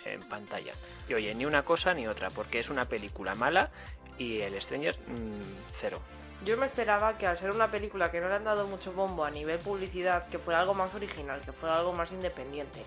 en 0.05 0.21
pantalla. 0.23 0.73
Y 1.07 1.13
oye, 1.13 1.33
ni 1.35 1.45
una 1.45 1.63
cosa 1.63 1.93
ni 1.93 2.07
otra, 2.07 2.29
porque 2.29 2.59
es 2.59 2.69
una 2.69 2.85
película 2.85 3.33
mala 3.35 3.69
y 4.17 4.41
el 4.41 4.61
Stranger, 4.61 4.95
mm, 5.07 5.41
cero. 5.79 5.99
Yo 6.45 6.55
me 6.57 6.65
esperaba 6.67 7.17
que 7.17 7.25
al 7.27 7.37
ser 7.37 7.51
una 7.51 7.71
película 7.71 8.11
que 8.11 8.19
no 8.19 8.27
le 8.29 8.35
han 8.35 8.43
dado 8.43 8.67
mucho 8.67 8.91
bombo 8.93 9.23
a 9.25 9.31
nivel 9.31 9.57
publicidad, 9.59 10.27
que 10.27 10.37
fuera 10.37 10.59
algo 10.59 10.73
más 10.73 10.93
original, 10.93 11.41
que 11.41 11.51
fuera 11.51 11.77
algo 11.79 11.93
más 11.93 12.11
independiente. 12.11 12.79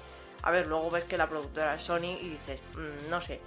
A 0.43 0.51
ver, 0.51 0.67
luego 0.67 0.91
ves 0.91 1.05
que 1.05 1.19
la 1.19 1.29
productora 1.29 1.75
es 1.75 1.83
Sony 1.83 2.17
y 2.21 2.29
dices, 2.31 2.61
"Mm, 2.75 3.11
no 3.11 3.21
sé. 3.21 3.41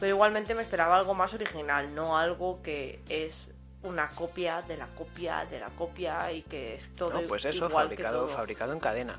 Pero 0.00 0.14
igualmente 0.14 0.54
me 0.54 0.62
esperaba 0.62 0.96
algo 0.96 1.14
más 1.14 1.32
original, 1.34 1.94
no 1.94 2.16
algo 2.18 2.62
que 2.62 3.00
es 3.08 3.50
una 3.82 4.08
copia 4.08 4.62
de 4.62 4.76
la 4.76 4.86
copia 4.88 5.44
de 5.46 5.58
la 5.60 5.68
copia 5.70 6.32
y 6.32 6.42
que 6.42 6.74
es 6.74 6.86
todo 6.96 7.12
No, 7.14 7.22
pues 7.22 7.44
eso, 7.44 7.66
igual 7.66 7.88
que 7.90 7.96
fabricado, 7.96 8.26
todo. 8.26 8.36
fabricado 8.36 8.72
en 8.72 8.80
cadena. 8.80 9.18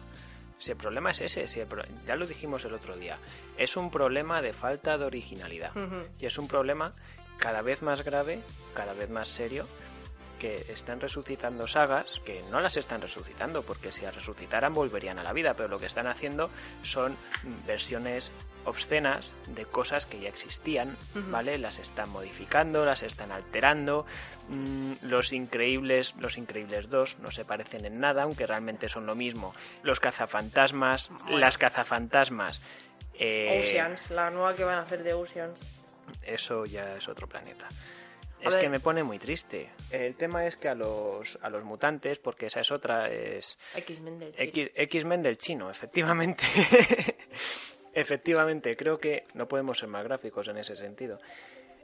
Si 0.60 0.72
el 0.72 0.78
problema 0.78 1.10
es 1.12 1.22
ese, 1.22 1.48
si 1.48 1.60
el 1.60 1.66
pro- 1.68 1.84
ya 2.06 2.16
lo 2.16 2.28
dijimos 2.28 2.64
el 2.66 2.74
otro 2.76 2.96
día, 2.96 3.18
es 3.58 3.76
un 3.78 3.90
problema 3.90 4.42
de 4.44 4.54
falta 4.54 4.98
de 4.98 5.06
originalidad. 5.06 5.72
Y 6.20 6.26
es 6.28 6.38
un 6.38 6.48
problema 6.48 6.94
cada 7.38 7.62
vez 7.64 7.82
más 7.82 8.04
grave, 8.04 8.40
cada 8.76 8.94
vez 8.94 9.10
más 9.10 9.28
serio, 9.28 9.66
que 10.42 10.56
están 10.74 11.00
resucitando 11.00 11.68
sagas 11.68 12.20
que 12.26 12.42
no 12.50 12.60
las 12.62 12.76
están 12.76 13.00
resucitando, 13.00 13.62
porque 13.62 13.92
si 13.92 14.02
las 14.02 14.16
resucitaran 14.16 14.74
volverían 14.74 15.20
a 15.20 15.24
la 15.24 15.34
vida, 15.34 15.54
pero 15.54 15.70
lo 15.70 15.78
que 15.78 15.86
están 15.86 16.08
haciendo 16.08 16.50
son 16.82 17.16
versiones 17.68 18.32
obscenas 18.66 19.34
de 19.48 19.66
cosas 19.66 20.06
que 20.08 20.20
ya 20.20 20.30
existían. 20.30 20.98
¿vale? 21.30 21.58
Las 21.60 21.78
están 21.78 22.10
modificando, 22.10 22.86
las 22.86 23.04
están 23.04 23.32
alterando. 23.32 24.06
Mm, 24.50 24.94
los 25.04 25.32
increíbles, 25.32 26.16
los 26.20 26.38
increíbles 26.38 26.90
2 26.90 27.20
no 27.20 27.30
se 27.30 27.46
parecen 27.46 27.86
en 27.86 28.00
nada, 28.00 28.24
aunque 28.24 28.48
realmente 28.48 28.90
son 28.90 29.06
lo 29.06 29.14
mismo. 29.16 29.54
Los 29.84 30.00
cazafantasmas, 30.00 31.10
Bueno. 31.24 31.38
las 31.38 31.58
cazafantasmas. 31.60 32.62
eh, 33.24 33.60
Oceans, 33.64 34.10
la 34.10 34.32
nueva 34.32 34.56
que 34.56 34.64
van 34.64 34.80
a 34.80 34.82
hacer 34.82 35.04
de 35.04 35.14
Oceans. 35.14 35.62
eso 36.24 36.66
ya 36.66 36.96
es 36.96 37.08
otro 37.08 37.28
planeta. 37.28 37.68
Es 38.42 38.56
ver. 38.56 38.64
que 38.64 38.70
me 38.70 38.80
pone 38.80 39.04
muy 39.04 39.20
triste. 39.20 39.70
El 39.92 40.16
tema 40.16 40.46
es 40.46 40.56
que 40.56 40.70
a 40.70 40.76
los, 40.76 41.38
a 41.42 41.50
los 41.50 41.64
mutantes, 41.64 42.18
porque 42.20 42.48
esa 42.48 42.62
es 42.62 42.72
otra, 42.72 43.10
es 43.10 43.58
X-Men 43.76 44.20
del 44.20 44.36
chino. 44.36 44.70
X-Men 44.76 45.22
del 45.22 45.38
chino, 45.38 45.70
efectivamente. 45.70 46.44
efectivamente, 47.94 48.76
creo 48.76 48.98
que 48.98 49.26
no 49.34 49.48
podemos 49.48 49.78
ser 49.78 49.90
más 49.90 50.04
gráficos 50.04 50.48
en 50.48 50.58
ese 50.58 50.76
sentido. 50.76 51.20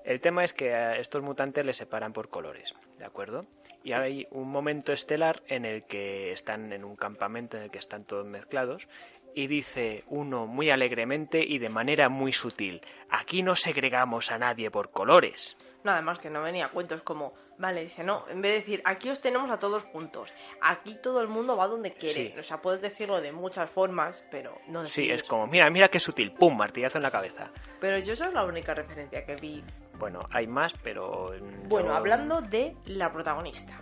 El 0.03 0.21
tema 0.21 0.45
es 0.45 0.53
que 0.53 0.73
a 0.73 0.97
estos 0.97 1.21
mutantes 1.21 1.65
les 1.65 1.75
separan 1.75 2.13
por 2.13 2.29
colores, 2.29 2.73
¿de 2.97 3.03
acuerdo? 3.03 3.45
Y 3.83 3.91
hay 3.91 4.25
un 4.31 4.49
momento 4.49 4.93
estelar 4.93 5.43
en 5.47 5.65
el 5.65 5.83
que 5.83 6.31
están 6.31 6.71
en 6.71 6.85
un 6.85 6.95
campamento 6.95 7.57
en 7.57 7.63
el 7.63 7.71
que 7.71 7.77
están 7.77 8.05
todos 8.05 8.25
mezclados 8.25 8.87
y 9.35 9.47
dice 9.47 10.05
uno 10.07 10.47
muy 10.47 10.69
alegremente 10.69 11.43
y 11.45 11.59
de 11.59 11.69
manera 11.69 12.07
muy 12.07 12.31
sutil, 12.31 12.81
aquí 13.09 13.43
no 13.43 13.55
segregamos 13.55 14.31
a 14.31 14.37
nadie 14.37 14.71
por 14.71 14.91
colores. 14.91 15.57
No, 15.87 15.93
además 15.93 16.19
que 16.19 16.29
no 16.29 16.41
venía 16.41 16.67
cuentos 16.67 17.01
como, 17.01 17.33
vale, 17.57 17.85
dice, 17.85 18.03
no, 18.03 18.25
en 18.27 18.41
vez 18.41 18.51
de 18.51 18.57
decir, 18.57 18.81
aquí 18.83 19.09
os 19.09 19.21
tenemos 19.21 19.49
a 19.49 19.57
todos 19.57 19.83
juntos, 19.85 20.33
aquí 20.59 20.95
todo 21.01 21.21
el 21.21 21.29
mundo 21.29 21.55
va 21.55 21.65
donde 21.69 21.93
quiere. 21.93 22.33
Sí. 22.33 22.37
O 22.37 22.43
sea, 22.43 22.61
puedes 22.61 22.81
decirlo 22.81 23.21
de 23.21 23.31
muchas 23.31 23.69
formas, 23.69 24.21
pero 24.29 24.59
no 24.67 24.85
Sí, 24.85 25.09
es 25.09 25.21
eso. 25.21 25.27
como, 25.29 25.47
mira, 25.47 25.69
mira 25.69 25.87
qué 25.87 26.01
sutil, 26.01 26.33
pum, 26.33 26.57
martillazo 26.57 26.97
en 26.97 27.03
la 27.03 27.11
cabeza. 27.11 27.51
Pero 27.79 27.99
yo 27.99 28.11
esa 28.11 28.25
es 28.27 28.33
la 28.33 28.43
única 28.43 28.73
referencia 28.73 29.25
que 29.25 29.37
vi. 29.37 29.63
Bueno, 29.97 30.19
hay 30.29 30.45
más, 30.45 30.73
pero... 30.83 31.31
Bueno, 31.69 31.87
yo- 31.87 31.95
hablando 31.95 32.41
de 32.41 32.75
la 32.83 33.09
protagonista. 33.13 33.79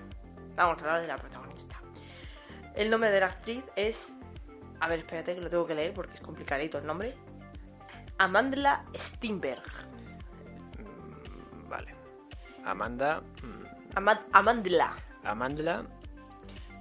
Vamos 0.55 0.77
a 0.77 0.81
hablar 0.81 1.01
de 1.01 1.07
la 1.07 1.15
protagonista. 1.15 1.81
El 2.75 2.91
nombre 2.91 3.09
de 3.09 3.19
la 3.19 3.25
actriz 3.25 3.63
es... 3.75 4.13
A 4.79 4.87
ver, 4.87 4.99
espérate 4.99 5.33
que 5.33 5.41
lo 5.41 5.49
tengo 5.49 5.65
que 5.65 5.73
leer 5.73 5.91
porque 5.91 6.13
es 6.13 6.19
complicadito 6.21 6.77
el 6.77 6.85
nombre. 6.85 7.15
Amandla 8.19 8.85
Steinberg. 8.95 9.63
Amanda... 12.65 13.21
mm, 13.43 13.95
Ama- 13.95 14.25
Amandla. 14.33 14.95
Amandla... 15.23 15.83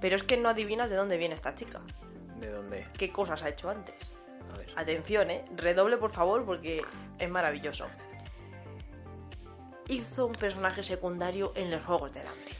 Pero 0.01 0.17
es 0.17 0.23
que 0.23 0.37
no 0.37 0.49
adivinas 0.49 0.89
de 0.89 0.97
dónde 0.97 1.17
viene 1.17 1.33
esta 1.35 1.55
chica. 1.55 1.79
¿De 2.39 2.49
dónde? 2.49 2.85
¿Qué 2.97 3.11
cosas 3.11 3.41
ha 3.43 3.49
hecho 3.49 3.69
antes? 3.69 3.95
A 4.53 4.57
ver. 4.57 4.67
Atención, 4.75 5.31
¿eh? 5.31 5.45
Redoble, 5.55 5.97
por 5.97 6.11
favor, 6.11 6.45
porque 6.45 6.83
es 7.17 7.29
maravilloso. 7.29 7.87
Hizo 9.87 10.25
un 10.25 10.33
personaje 10.33 10.83
secundario 10.83 11.53
en 11.55 11.71
los 11.71 11.83
Juegos 11.83 12.13
del 12.13 12.27
Hambre. 12.27 12.53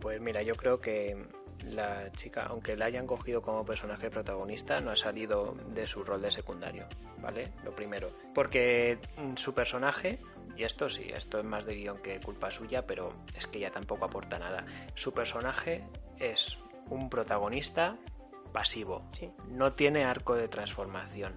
Pues 0.00 0.20
mira, 0.20 0.42
yo 0.42 0.54
creo 0.54 0.80
que 0.80 1.26
la 1.64 2.10
chica, 2.12 2.44
aunque 2.44 2.76
la 2.76 2.86
hayan 2.86 3.06
cogido 3.06 3.40
como 3.40 3.64
personaje 3.64 4.10
protagonista, 4.10 4.80
no 4.80 4.90
ha 4.90 4.96
salido 4.96 5.56
de 5.68 5.86
su 5.86 6.02
rol 6.04 6.20
de 6.22 6.30
secundario, 6.32 6.86
¿vale? 7.18 7.52
Lo 7.64 7.74
primero. 7.74 8.10
Porque 8.34 8.98
mm, 9.16 9.36
su 9.36 9.54
personaje, 9.54 10.18
y 10.56 10.64
esto 10.64 10.88
sí, 10.88 11.10
esto 11.14 11.38
es 11.38 11.44
más 11.44 11.64
de 11.64 11.74
guion 11.74 11.98
que 11.98 12.20
culpa 12.20 12.50
suya, 12.50 12.86
pero 12.86 13.12
es 13.36 13.46
que 13.46 13.58
ella 13.58 13.70
tampoco 13.70 14.04
aporta 14.04 14.38
nada. 14.38 14.64
Su 14.94 15.12
personaje 15.12 15.84
es 16.18 16.58
un 16.88 17.08
protagonista 17.08 17.96
pasivo. 18.52 19.02
Sí. 19.12 19.30
No 19.48 19.72
tiene 19.72 20.04
arco 20.04 20.34
de 20.34 20.48
transformación. 20.48 21.34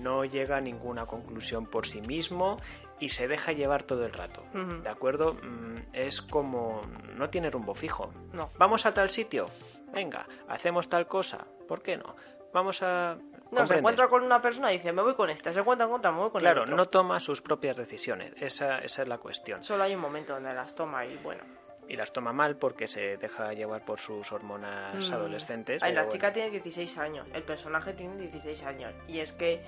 No 0.00 0.24
llega 0.24 0.56
a 0.56 0.60
ninguna 0.60 1.06
conclusión 1.06 1.66
por 1.66 1.86
sí 1.86 2.00
mismo 2.00 2.56
y 2.98 3.10
se 3.10 3.28
deja 3.28 3.52
llevar 3.52 3.82
todo 3.84 4.04
el 4.04 4.12
rato. 4.12 4.42
¿De 4.82 4.88
acuerdo? 4.88 5.34
Mm, 5.34 5.76
Es 5.92 6.20
como... 6.22 6.80
no 7.14 7.30
tiene 7.30 7.50
rumbo 7.50 7.74
fijo. 7.74 8.10
No. 8.32 8.50
Vamos 8.58 8.84
a 8.86 8.94
tal 8.94 9.10
sitio. 9.10 9.46
Venga, 9.92 10.26
hacemos 10.48 10.88
tal 10.88 11.06
cosa. 11.06 11.46
¿Por 11.68 11.82
qué 11.82 11.96
no? 11.96 12.16
Vamos 12.56 12.82
a... 12.82 13.18
No, 13.50 13.66
se 13.66 13.76
encuentra 13.76 14.08
con 14.08 14.22
una 14.22 14.40
persona 14.40 14.72
y 14.72 14.78
dice, 14.78 14.90
me 14.90 15.02
voy 15.02 15.12
con 15.14 15.28
esta. 15.28 15.52
Se 15.52 15.60
encuentra 15.60 15.86
con 15.86 15.96
otra, 15.98 16.10
me 16.10 16.20
voy 16.20 16.30
con 16.30 16.40
Claro, 16.40 16.64
no 16.64 16.86
toma 16.88 17.20
sus 17.20 17.42
propias 17.42 17.76
decisiones. 17.76 18.32
Esa, 18.40 18.78
esa 18.78 19.02
es 19.02 19.08
la 19.08 19.18
cuestión. 19.18 19.62
Solo 19.62 19.84
hay 19.84 19.94
un 19.94 20.00
momento 20.00 20.32
donde 20.32 20.54
las 20.54 20.74
toma 20.74 21.04
y 21.04 21.18
bueno. 21.18 21.44
Y 21.86 21.96
las 21.96 22.14
toma 22.14 22.32
mal 22.32 22.56
porque 22.56 22.86
se 22.86 23.18
deja 23.18 23.52
llevar 23.52 23.84
por 23.84 24.00
sus 24.00 24.32
hormonas 24.32 25.10
Mm. 25.10 25.12
adolescentes. 25.12 25.82
Ay, 25.82 25.92
la 25.92 26.00
bueno. 26.04 26.12
chica 26.12 26.32
tiene 26.32 26.48
16 26.48 26.96
años, 26.96 27.26
el 27.34 27.42
personaje 27.42 27.92
tiene 27.92 28.16
16 28.16 28.62
años. 28.64 28.94
Y 29.06 29.18
es 29.20 29.34
que 29.34 29.62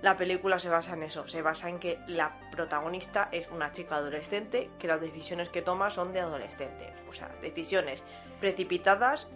la 0.00 0.16
película 0.16 0.58
se 0.58 0.70
basa 0.70 0.94
en 0.94 1.02
eso, 1.02 1.28
se 1.28 1.42
basa 1.42 1.68
en 1.68 1.78
que 1.78 1.98
la 2.06 2.40
protagonista 2.50 3.28
es 3.32 3.48
una 3.50 3.70
chica 3.70 3.96
adolescente, 3.96 4.70
que 4.78 4.88
las 4.88 4.98
decisiones 5.02 5.50
que 5.50 5.60
toma 5.60 5.90
son 5.90 6.14
de 6.14 6.20
adolescente. 6.20 6.90
O 7.10 7.12
sea, 7.12 7.28
decisiones 7.42 8.02
precipitadas 8.40 9.28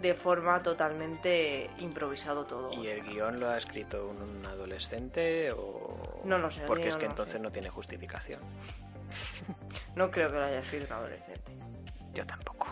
de 0.00 0.14
forma 0.14 0.62
totalmente 0.62 1.70
improvisado 1.78 2.44
todo. 2.44 2.72
¿Y 2.72 2.86
el 2.88 3.02
guion 3.02 3.40
lo 3.40 3.48
ha 3.48 3.58
escrito 3.58 4.08
un 4.08 4.44
adolescente 4.46 5.50
o...? 5.52 6.20
No 6.24 6.38
lo 6.38 6.50
sé, 6.50 6.62
Porque 6.66 6.88
es 6.88 6.96
que 6.96 7.04
no 7.06 7.10
entonces 7.10 7.34
sé. 7.36 7.40
no 7.40 7.50
tiene 7.50 7.68
justificación. 7.70 8.40
No 9.96 10.10
creo 10.12 10.28
que 10.28 10.34
lo 10.36 10.44
haya 10.44 10.60
escrito 10.60 10.86
un 10.86 10.92
adolescente. 10.92 11.40
Yo 12.14 12.24
tampoco. 12.24 12.66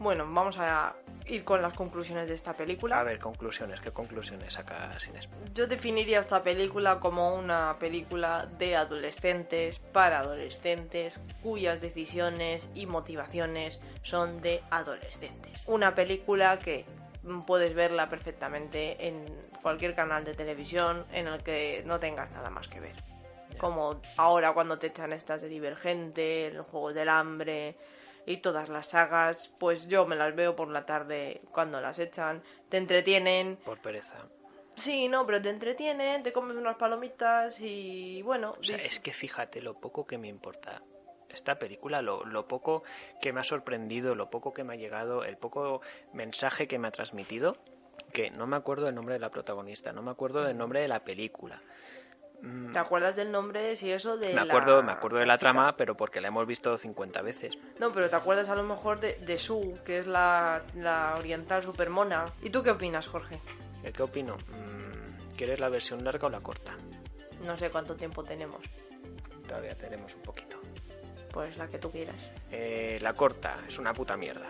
Bueno, 0.00 0.24
vamos 0.28 0.58
a 0.58 0.94
ir 1.28 1.44
con 1.44 1.62
las 1.62 1.74
conclusiones 1.74 2.28
de 2.28 2.34
esta 2.34 2.52
película. 2.52 3.00
A 3.00 3.02
ver, 3.02 3.18
conclusiones. 3.18 3.80
¿Qué 3.80 3.90
conclusiones 3.90 4.54
saca 4.54 4.98
Sines? 4.98 5.28
Yo 5.54 5.66
definiría 5.66 6.20
esta 6.20 6.42
película 6.42 7.00
como 7.00 7.34
una 7.34 7.76
película 7.78 8.46
de 8.58 8.76
adolescentes 8.76 9.78
para 9.78 10.20
adolescentes 10.20 11.20
cuyas 11.42 11.80
decisiones 11.80 12.70
y 12.74 12.86
motivaciones 12.86 13.80
son 14.02 14.40
de 14.40 14.62
adolescentes. 14.70 15.64
Una 15.66 15.94
película 15.94 16.58
que 16.58 16.84
puedes 17.46 17.74
verla 17.74 18.08
perfectamente 18.08 19.08
en 19.08 19.24
cualquier 19.62 19.94
canal 19.94 20.24
de 20.24 20.34
televisión 20.34 21.04
en 21.12 21.26
el 21.26 21.42
que 21.42 21.82
no 21.84 21.98
tengas 21.98 22.30
nada 22.30 22.50
más 22.50 22.68
que 22.68 22.80
ver. 22.80 22.94
Como 23.58 24.00
ahora 24.16 24.52
cuando 24.52 24.78
te 24.78 24.88
echan 24.88 25.12
estas 25.12 25.42
de 25.42 25.48
Divergente, 25.48 26.50
los 26.52 26.66
Juegos 26.66 26.94
del 26.94 27.08
Hambre 27.08 27.76
y 28.26 28.38
todas 28.38 28.68
las 28.68 28.88
sagas, 28.88 29.52
pues 29.58 29.86
yo 29.86 30.04
me 30.06 30.16
las 30.16 30.34
veo 30.34 30.56
por 30.56 30.68
la 30.68 30.84
tarde 30.84 31.40
cuando 31.52 31.80
las 31.80 31.98
echan, 31.98 32.42
te 32.68 32.76
entretienen, 32.76 33.56
Por 33.64 33.80
pereza. 33.80 34.16
Sí, 34.74 35.08
no, 35.08 35.24
pero 35.24 35.40
te 35.40 35.48
entretiene, 35.48 36.20
te 36.22 36.32
comes 36.32 36.56
unas 36.56 36.76
palomitas 36.76 37.60
y 37.60 38.20
bueno. 38.22 38.56
O 38.58 38.62
sea, 38.62 38.76
es 38.76 39.00
que 39.00 39.12
fíjate 39.12 39.62
lo 39.62 39.80
poco 39.80 40.06
que 40.06 40.18
me 40.18 40.28
importa 40.28 40.82
esta 41.30 41.58
película, 41.58 42.02
lo, 42.02 42.24
lo 42.24 42.46
poco 42.46 42.82
que 43.20 43.32
me 43.32 43.40
ha 43.40 43.44
sorprendido, 43.44 44.14
lo 44.14 44.28
poco 44.28 44.52
que 44.52 44.64
me 44.64 44.74
ha 44.74 44.76
llegado, 44.76 45.24
el 45.24 45.36
poco 45.36 45.80
mensaje 46.12 46.66
que 46.66 46.78
me 46.78 46.88
ha 46.88 46.90
transmitido, 46.90 47.56
que 48.12 48.30
no 48.30 48.46
me 48.46 48.56
acuerdo 48.56 48.86
del 48.86 48.94
nombre 48.94 49.14
de 49.14 49.20
la 49.20 49.30
protagonista, 49.30 49.92
no 49.92 50.02
me 50.02 50.10
acuerdo 50.10 50.42
del 50.44 50.56
nombre 50.56 50.80
de 50.80 50.88
la 50.88 51.04
película. 51.04 51.62
¿Te 52.72 52.78
acuerdas 52.78 53.16
del 53.16 53.32
nombre, 53.32 53.74
si 53.76 53.90
eso, 53.90 54.16
de 54.18 54.28
me 54.28 54.34
la 54.34 54.42
acuerdo, 54.42 54.82
me 54.82 54.92
acuerdo 54.92 55.18
de 55.18 55.26
la 55.26 55.36
chica? 55.36 55.50
trama, 55.52 55.76
pero 55.76 55.96
porque 55.96 56.20
la 56.20 56.28
hemos 56.28 56.46
visto 56.46 56.76
50 56.76 57.22
veces. 57.22 57.58
No, 57.80 57.92
pero 57.92 58.08
te 58.10 58.16
acuerdas 58.16 58.48
a 58.48 58.54
lo 58.54 58.62
mejor 58.62 59.00
de, 59.00 59.14
de 59.14 59.38
Su, 59.38 59.78
que 59.84 59.98
es 59.98 60.06
la, 60.06 60.62
la 60.74 61.14
oriental 61.18 61.62
supermona. 61.62 62.26
¿Y 62.42 62.50
tú 62.50 62.62
qué 62.62 62.70
opinas, 62.70 63.06
Jorge? 63.06 63.40
¿Qué, 63.82 63.92
qué 63.92 64.02
opino? 64.02 64.36
Mm, 64.36 65.34
¿Quieres 65.36 65.58
la 65.60 65.68
versión 65.68 66.04
larga 66.04 66.26
o 66.26 66.30
la 66.30 66.40
corta? 66.40 66.72
No 67.44 67.56
sé 67.56 67.70
cuánto 67.70 67.96
tiempo 67.96 68.22
tenemos. 68.22 68.60
Todavía 69.48 69.76
tenemos 69.76 70.14
un 70.14 70.22
poquito. 70.22 70.58
Pues 71.32 71.56
la 71.56 71.68
que 71.68 71.78
tú 71.78 71.90
quieras. 71.90 72.30
Eh, 72.50 72.98
la 73.02 73.12
corta 73.14 73.56
es 73.66 73.78
una 73.78 73.92
puta 73.92 74.16
mierda. 74.16 74.46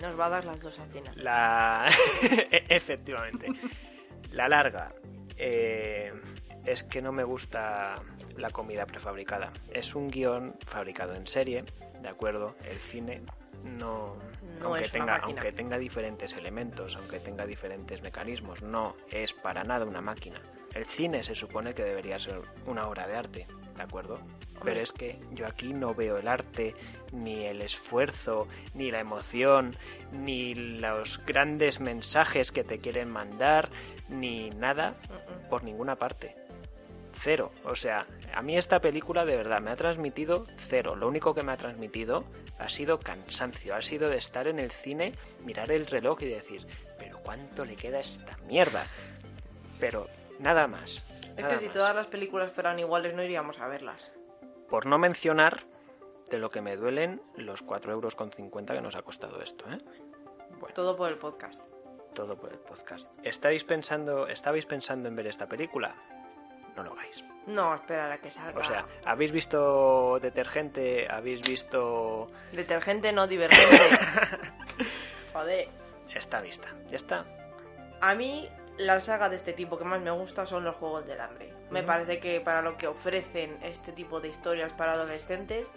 Nos 0.00 0.18
va 0.18 0.26
a 0.26 0.30
dar 0.30 0.44
las 0.44 0.60
dos 0.60 0.78
al 0.78 0.88
final. 0.90 1.14
La. 1.16 1.86
E- 2.50 2.64
Efectivamente. 2.68 3.48
La 4.32 4.48
larga. 4.48 4.92
eh, 5.36 6.12
es 6.64 6.82
que 6.82 7.02
no 7.02 7.12
me 7.12 7.24
gusta 7.24 7.94
la 8.36 8.50
comida 8.50 8.86
prefabricada. 8.86 9.52
Es 9.72 9.94
un 9.94 10.08
guion 10.08 10.56
fabricado 10.66 11.14
en 11.14 11.26
serie, 11.26 11.64
¿de 12.00 12.08
acuerdo? 12.08 12.56
El 12.64 12.78
cine 12.78 13.22
no. 13.64 14.16
No 14.60 14.66
aunque, 14.66 14.88
tenga, 14.88 15.16
aunque 15.16 15.52
tenga 15.52 15.78
diferentes 15.78 16.34
elementos, 16.34 16.96
aunque 16.96 17.18
tenga 17.18 17.46
diferentes 17.46 18.02
mecanismos, 18.02 18.62
no 18.62 18.94
es 19.10 19.32
para 19.32 19.64
nada 19.64 19.84
una 19.84 20.00
máquina. 20.00 20.40
El 20.74 20.86
cine 20.86 21.22
se 21.22 21.34
supone 21.34 21.74
que 21.74 21.84
debería 21.84 22.18
ser 22.18 22.40
una 22.66 22.86
obra 22.88 23.06
de 23.06 23.16
arte, 23.16 23.46
¿de 23.76 23.82
acuerdo? 23.82 24.20
Pero 24.62 24.80
es 24.80 24.92
que 24.92 25.18
yo 25.32 25.46
aquí 25.46 25.72
no 25.72 25.94
veo 25.94 26.16
el 26.16 26.28
arte, 26.28 26.74
ni 27.12 27.44
el 27.44 27.60
esfuerzo, 27.60 28.48
ni 28.74 28.90
la 28.90 29.00
emoción, 29.00 29.76
ni 30.12 30.54
los 30.54 31.24
grandes 31.26 31.80
mensajes 31.80 32.50
que 32.50 32.64
te 32.64 32.78
quieren 32.78 33.10
mandar, 33.10 33.68
ni 34.08 34.50
nada 34.50 34.94
Mm-mm. 35.10 35.48
por 35.48 35.64
ninguna 35.64 35.96
parte. 35.96 36.43
Cero. 37.16 37.52
O 37.64 37.74
sea, 37.76 38.06
a 38.34 38.42
mí 38.42 38.56
esta 38.56 38.80
película 38.80 39.24
de 39.24 39.36
verdad 39.36 39.60
me 39.60 39.70
ha 39.70 39.76
transmitido 39.76 40.46
cero. 40.56 40.96
Lo 40.96 41.08
único 41.08 41.34
que 41.34 41.42
me 41.42 41.52
ha 41.52 41.56
transmitido 41.56 42.24
ha 42.58 42.68
sido 42.68 42.98
cansancio, 43.00 43.74
ha 43.74 43.82
sido 43.82 44.08
de 44.08 44.16
estar 44.18 44.46
en 44.46 44.58
el 44.58 44.70
cine, 44.70 45.12
mirar 45.44 45.70
el 45.70 45.86
reloj 45.86 46.22
y 46.22 46.26
decir, 46.28 46.66
pero 46.98 47.18
¿cuánto 47.20 47.64
le 47.64 47.76
queda 47.76 47.98
a 47.98 48.00
esta 48.00 48.36
mierda? 48.46 48.86
Pero 49.80 50.08
nada 50.38 50.66
más. 50.66 51.04
Es 51.36 51.44
que 51.46 51.58
si 51.58 51.66
más. 51.66 51.74
todas 51.74 51.94
las 51.96 52.06
películas 52.06 52.52
fueran 52.52 52.78
iguales 52.78 53.14
no 53.14 53.22
iríamos 53.22 53.58
a 53.60 53.66
verlas. 53.68 54.12
Por 54.68 54.86
no 54.86 54.98
mencionar 54.98 55.60
de 56.30 56.38
lo 56.38 56.50
que 56.50 56.60
me 56.60 56.76
duelen 56.76 57.20
los 57.36 57.64
4,50 57.64 57.90
euros 57.90 58.14
con 58.16 58.30
50 58.30 58.74
que 58.74 58.80
nos 58.80 58.96
ha 58.96 59.02
costado 59.02 59.40
esto, 59.42 59.64
¿eh? 59.70 59.78
Bueno, 60.60 60.74
Todo 60.74 60.96
por 60.96 61.10
el 61.10 61.18
podcast. 61.18 61.60
todo 62.14 62.36
por 62.38 62.52
el 62.52 62.58
podcast. 62.60 63.08
¿Estáis 63.24 63.64
pensando, 63.64 64.28
¿Estabais 64.28 64.66
pensando 64.66 65.08
en 65.08 65.16
ver 65.16 65.26
esta 65.26 65.48
película? 65.48 65.96
No 66.76 66.82
lo 66.82 66.92
hagáis. 66.92 67.24
No, 67.46 67.74
esperar 67.74 68.10
a 68.10 68.18
que 68.18 68.30
salga. 68.30 68.60
O 68.60 68.64
sea, 68.64 68.86
¿habéis 69.04 69.32
visto 69.32 70.18
Detergente? 70.20 71.06
¿Habéis 71.10 71.40
visto...? 71.42 72.28
Detergente 72.52 73.12
no 73.12 73.26
divergente. 73.26 73.78
Joder. 75.32 75.68
Está 76.14 76.40
vista. 76.40 76.68
Ya 76.90 76.96
está. 76.96 77.24
A 78.00 78.14
mí, 78.14 78.48
la 78.78 79.00
saga 79.00 79.28
de 79.28 79.36
este 79.36 79.52
tipo 79.52 79.78
que 79.78 79.84
más 79.84 80.00
me 80.00 80.10
gusta 80.10 80.46
son 80.46 80.64
los 80.64 80.76
Juegos 80.76 81.06
del 81.06 81.20
Hambre. 81.20 81.52
Me 81.70 81.82
parece 81.82 82.20
que 82.20 82.40
para 82.40 82.62
lo 82.62 82.76
que 82.76 82.86
ofrecen 82.86 83.58
este 83.62 83.92
tipo 83.92 84.20
de 84.20 84.28
historias 84.28 84.72
para 84.72 84.92
adolescentes, 84.92 85.70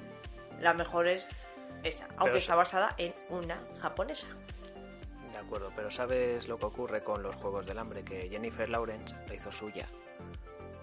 la 0.59 0.73
mejor 0.73 1.07
es 1.07 1.27
esa. 1.83 2.05
Aunque 2.17 2.25
Pero 2.25 2.37
está 2.37 2.55
basada 2.55 2.93
en 2.97 3.13
una 3.29 3.59
japonesa. 3.81 4.27
De 5.31 5.37
acuerdo, 5.37 5.71
pero 5.75 5.91
¿sabes 5.91 6.47
lo 6.47 6.57
que 6.57 6.65
ocurre 6.65 7.03
con 7.03 7.21
los 7.23 7.35
Juegos 7.35 7.65
del 7.65 7.79
Hambre? 7.79 8.03
Que 8.03 8.29
Jennifer 8.29 8.69
Lawrence 8.69 9.15
la 9.27 9.35
hizo 9.35 9.51
suya. 9.51 9.87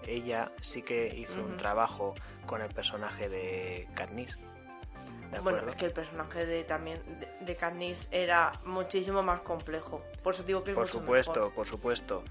Ella 0.07 0.51
sí 0.61 0.81
que 0.81 1.07
hizo 1.15 1.41
un 1.41 1.57
trabajo 1.57 2.13
con 2.45 2.61
el 2.61 2.69
personaje 2.69 3.27
de 3.29 3.87
Katniss. 3.95 4.37
¿De 5.31 5.39
Bueno, 5.39 5.67
es 5.67 5.75
que 5.75 5.85
el 5.85 5.91
personaje 5.93 6.45
de 6.45 6.63
también 6.63 6.99
de, 7.19 7.27
de 7.45 7.55
Katniss 7.55 8.07
era 8.11 8.51
muchísimo 8.65 9.23
más 9.23 9.41
complejo. 9.41 10.03
Por 10.23 10.33
eso 10.33 10.43
digo 10.43 10.63
que 10.63 10.71
es 10.71 10.75
Por 10.75 10.85
mucho 10.85 10.99
supuesto, 10.99 11.39
mejor. 11.39 11.53
por 11.53 11.67
supuesto. 11.67 12.23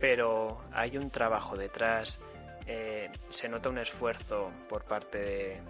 Pero 0.00 0.60
hay 0.72 0.96
un 0.96 1.10
trabajo 1.10 1.56
detrás. 1.56 2.18
eh, 2.66 3.10
se 3.28 3.48
nota 3.48 3.68
un 3.68 3.78
esfuerzo 3.78 4.50
por 4.68 4.84
parte 4.84 5.18
de, 5.18 5.60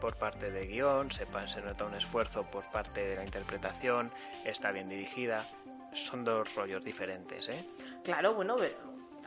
por 0.00 0.16
parte 0.16 0.50
de 0.50 0.66
guion, 0.66 1.10
se, 1.10 1.26
se 1.46 1.60
nota 1.60 1.84
un 1.84 1.94
esfuerzo 1.94 2.44
por 2.44 2.64
parte 2.70 3.04
de 3.08 3.16
la 3.16 3.24
interpretación, 3.24 4.12
está 4.44 4.70
bien 4.72 4.88
dirigida. 4.88 5.44
Son 5.92 6.22
dos 6.24 6.54
rollos 6.54 6.84
diferentes, 6.84 7.48
¿eh? 7.48 7.64
Claro, 8.04 8.34
bueno, 8.34 8.56
pero 8.56 8.76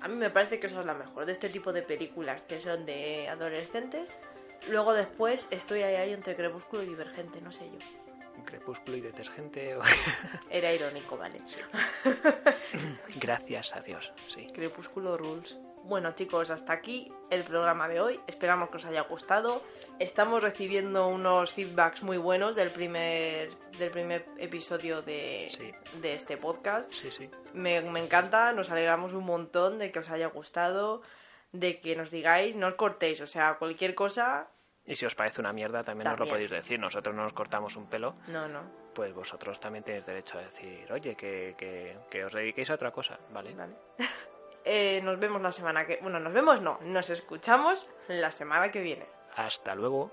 a 0.02 0.08
mí 0.08 0.16
me 0.16 0.30
parece 0.30 0.60
que 0.60 0.68
esa 0.68 0.80
es 0.82 0.86
la 0.86 0.94
mejor 0.94 1.26
de 1.26 1.32
este 1.32 1.50
tipo 1.50 1.72
de 1.74 1.82
películas 1.82 2.42
que 2.48 2.60
son 2.60 2.86
de 2.86 3.28
adolescentes. 3.30 4.16
Luego 4.70 4.94
después 4.94 5.48
estoy 5.52 5.82
ahí, 5.84 5.96
ahí 5.96 6.14
entre 6.14 6.36
Crepúsculo 6.36 6.84
y 6.84 6.88
Divergente, 6.88 7.42
no 7.42 7.52
sé 7.52 7.66
yo. 7.72 7.80
Crepúsculo 8.46 8.98
y 8.98 9.02
detergente. 9.02 9.76
o- 9.76 9.82
Era 10.50 10.74
irónico, 10.74 11.18
¿vale? 11.18 11.40
Gracias 13.20 13.76
a 13.76 13.82
Dios, 13.82 14.12
sí. 14.28 14.48
Crepúsculo 14.54 15.18
Rules. 15.18 15.58
Bueno 15.84 16.12
chicos, 16.14 16.50
hasta 16.52 16.74
aquí 16.74 17.12
el 17.30 17.44
programa 17.44 17.88
de 17.88 18.00
hoy. 18.00 18.20
Esperamos 18.28 18.70
que 18.70 18.78
os 18.78 18.86
haya 18.86 19.02
gustado. 19.02 19.62
Estamos 20.00 20.42
recibiendo 20.42 21.08
unos 21.08 21.52
feedbacks 21.54 22.04
muy 22.04 22.18
buenos 22.18 22.56
del 22.56 22.72
primer, 22.72 23.54
del 23.78 23.92
primer 23.92 24.26
episodio 24.38 25.02
de, 25.02 25.50
Sí. 25.52 25.72
de 26.00 26.14
este 26.14 26.38
podcast. 26.38 26.92
Sí, 26.94 27.12
sí. 27.12 27.30
Me, 27.54 27.82
me 27.82 28.00
encanta, 28.04 28.54
nos 28.54 28.70
alegramos 28.70 29.14
un 29.14 29.26
montón 29.26 29.80
de 29.80 29.92
que 29.92 30.00
os 30.00 30.10
haya 30.10 30.28
gustado, 30.28 31.02
de 31.52 31.82
que 31.82 31.96
nos 31.96 32.12
digáis, 32.12 32.56
no 32.56 32.68
os 32.68 32.76
cortéis, 32.76 33.20
o 33.22 33.28
sea, 33.28 33.56
cualquier 33.56 33.94
cosa, 33.96 34.48
Y 34.86 34.96
si 34.96 35.06
os 35.06 35.14
parece 35.16 35.42
una 35.42 35.52
mierda, 35.54 35.84
también, 35.84 36.10
nos 36.10 36.20
lo 36.20 36.26
podéis 36.28 36.50
decir. 36.50 36.80
Nosotros 36.80 37.14
no 37.16 37.24
nos 37.24 37.34
cortamos 37.34 37.76
un 37.76 37.88
pelo, 37.88 38.16
no, 38.28 38.48
no. 38.48 38.62
pues 38.94 39.14
vosotros 39.14 39.60
también 39.60 39.84
tenéis 39.84 40.06
derecho 40.06 40.38
a 40.40 40.42
decir, 40.42 40.92
oye, 40.92 41.16
que, 41.16 41.54
que, 41.58 41.98
que 42.10 42.24
os 42.26 42.34
dediquéis 42.34 42.70
a 42.72 42.76
otra 42.76 42.92
cosa, 42.92 43.20
¿vale? 43.32 43.54
Vale. 43.54 43.74
Eh, 44.64 45.02
nos 45.04 45.20
vemos 45.20 45.42
la 45.42 45.52
semana 45.52 45.86
que... 45.86 45.98
Bueno, 46.02 46.20
nos 46.20 46.34
vemos 46.34 46.62
no, 46.62 46.80
nos 46.82 47.10
escuchamos 47.10 47.90
la 48.08 48.32
semana 48.32 48.70
que 48.72 48.82
viene. 48.82 49.08
Hasta 49.36 49.76
luego. 49.76 50.12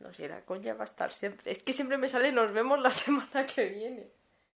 No 0.00 0.12
sé, 0.12 0.28
la 0.28 0.44
coña 0.44 0.74
va 0.74 0.82
a 0.82 0.84
estar 0.84 1.12
siempre... 1.12 1.50
Es 1.50 1.62
que 1.62 1.72
siempre 1.72 1.98
me 1.98 2.08
sale 2.08 2.32
nos 2.32 2.52
vemos 2.52 2.80
la 2.80 2.90
semana 3.04 3.46
que 3.46 3.66
viene. 3.66 4.10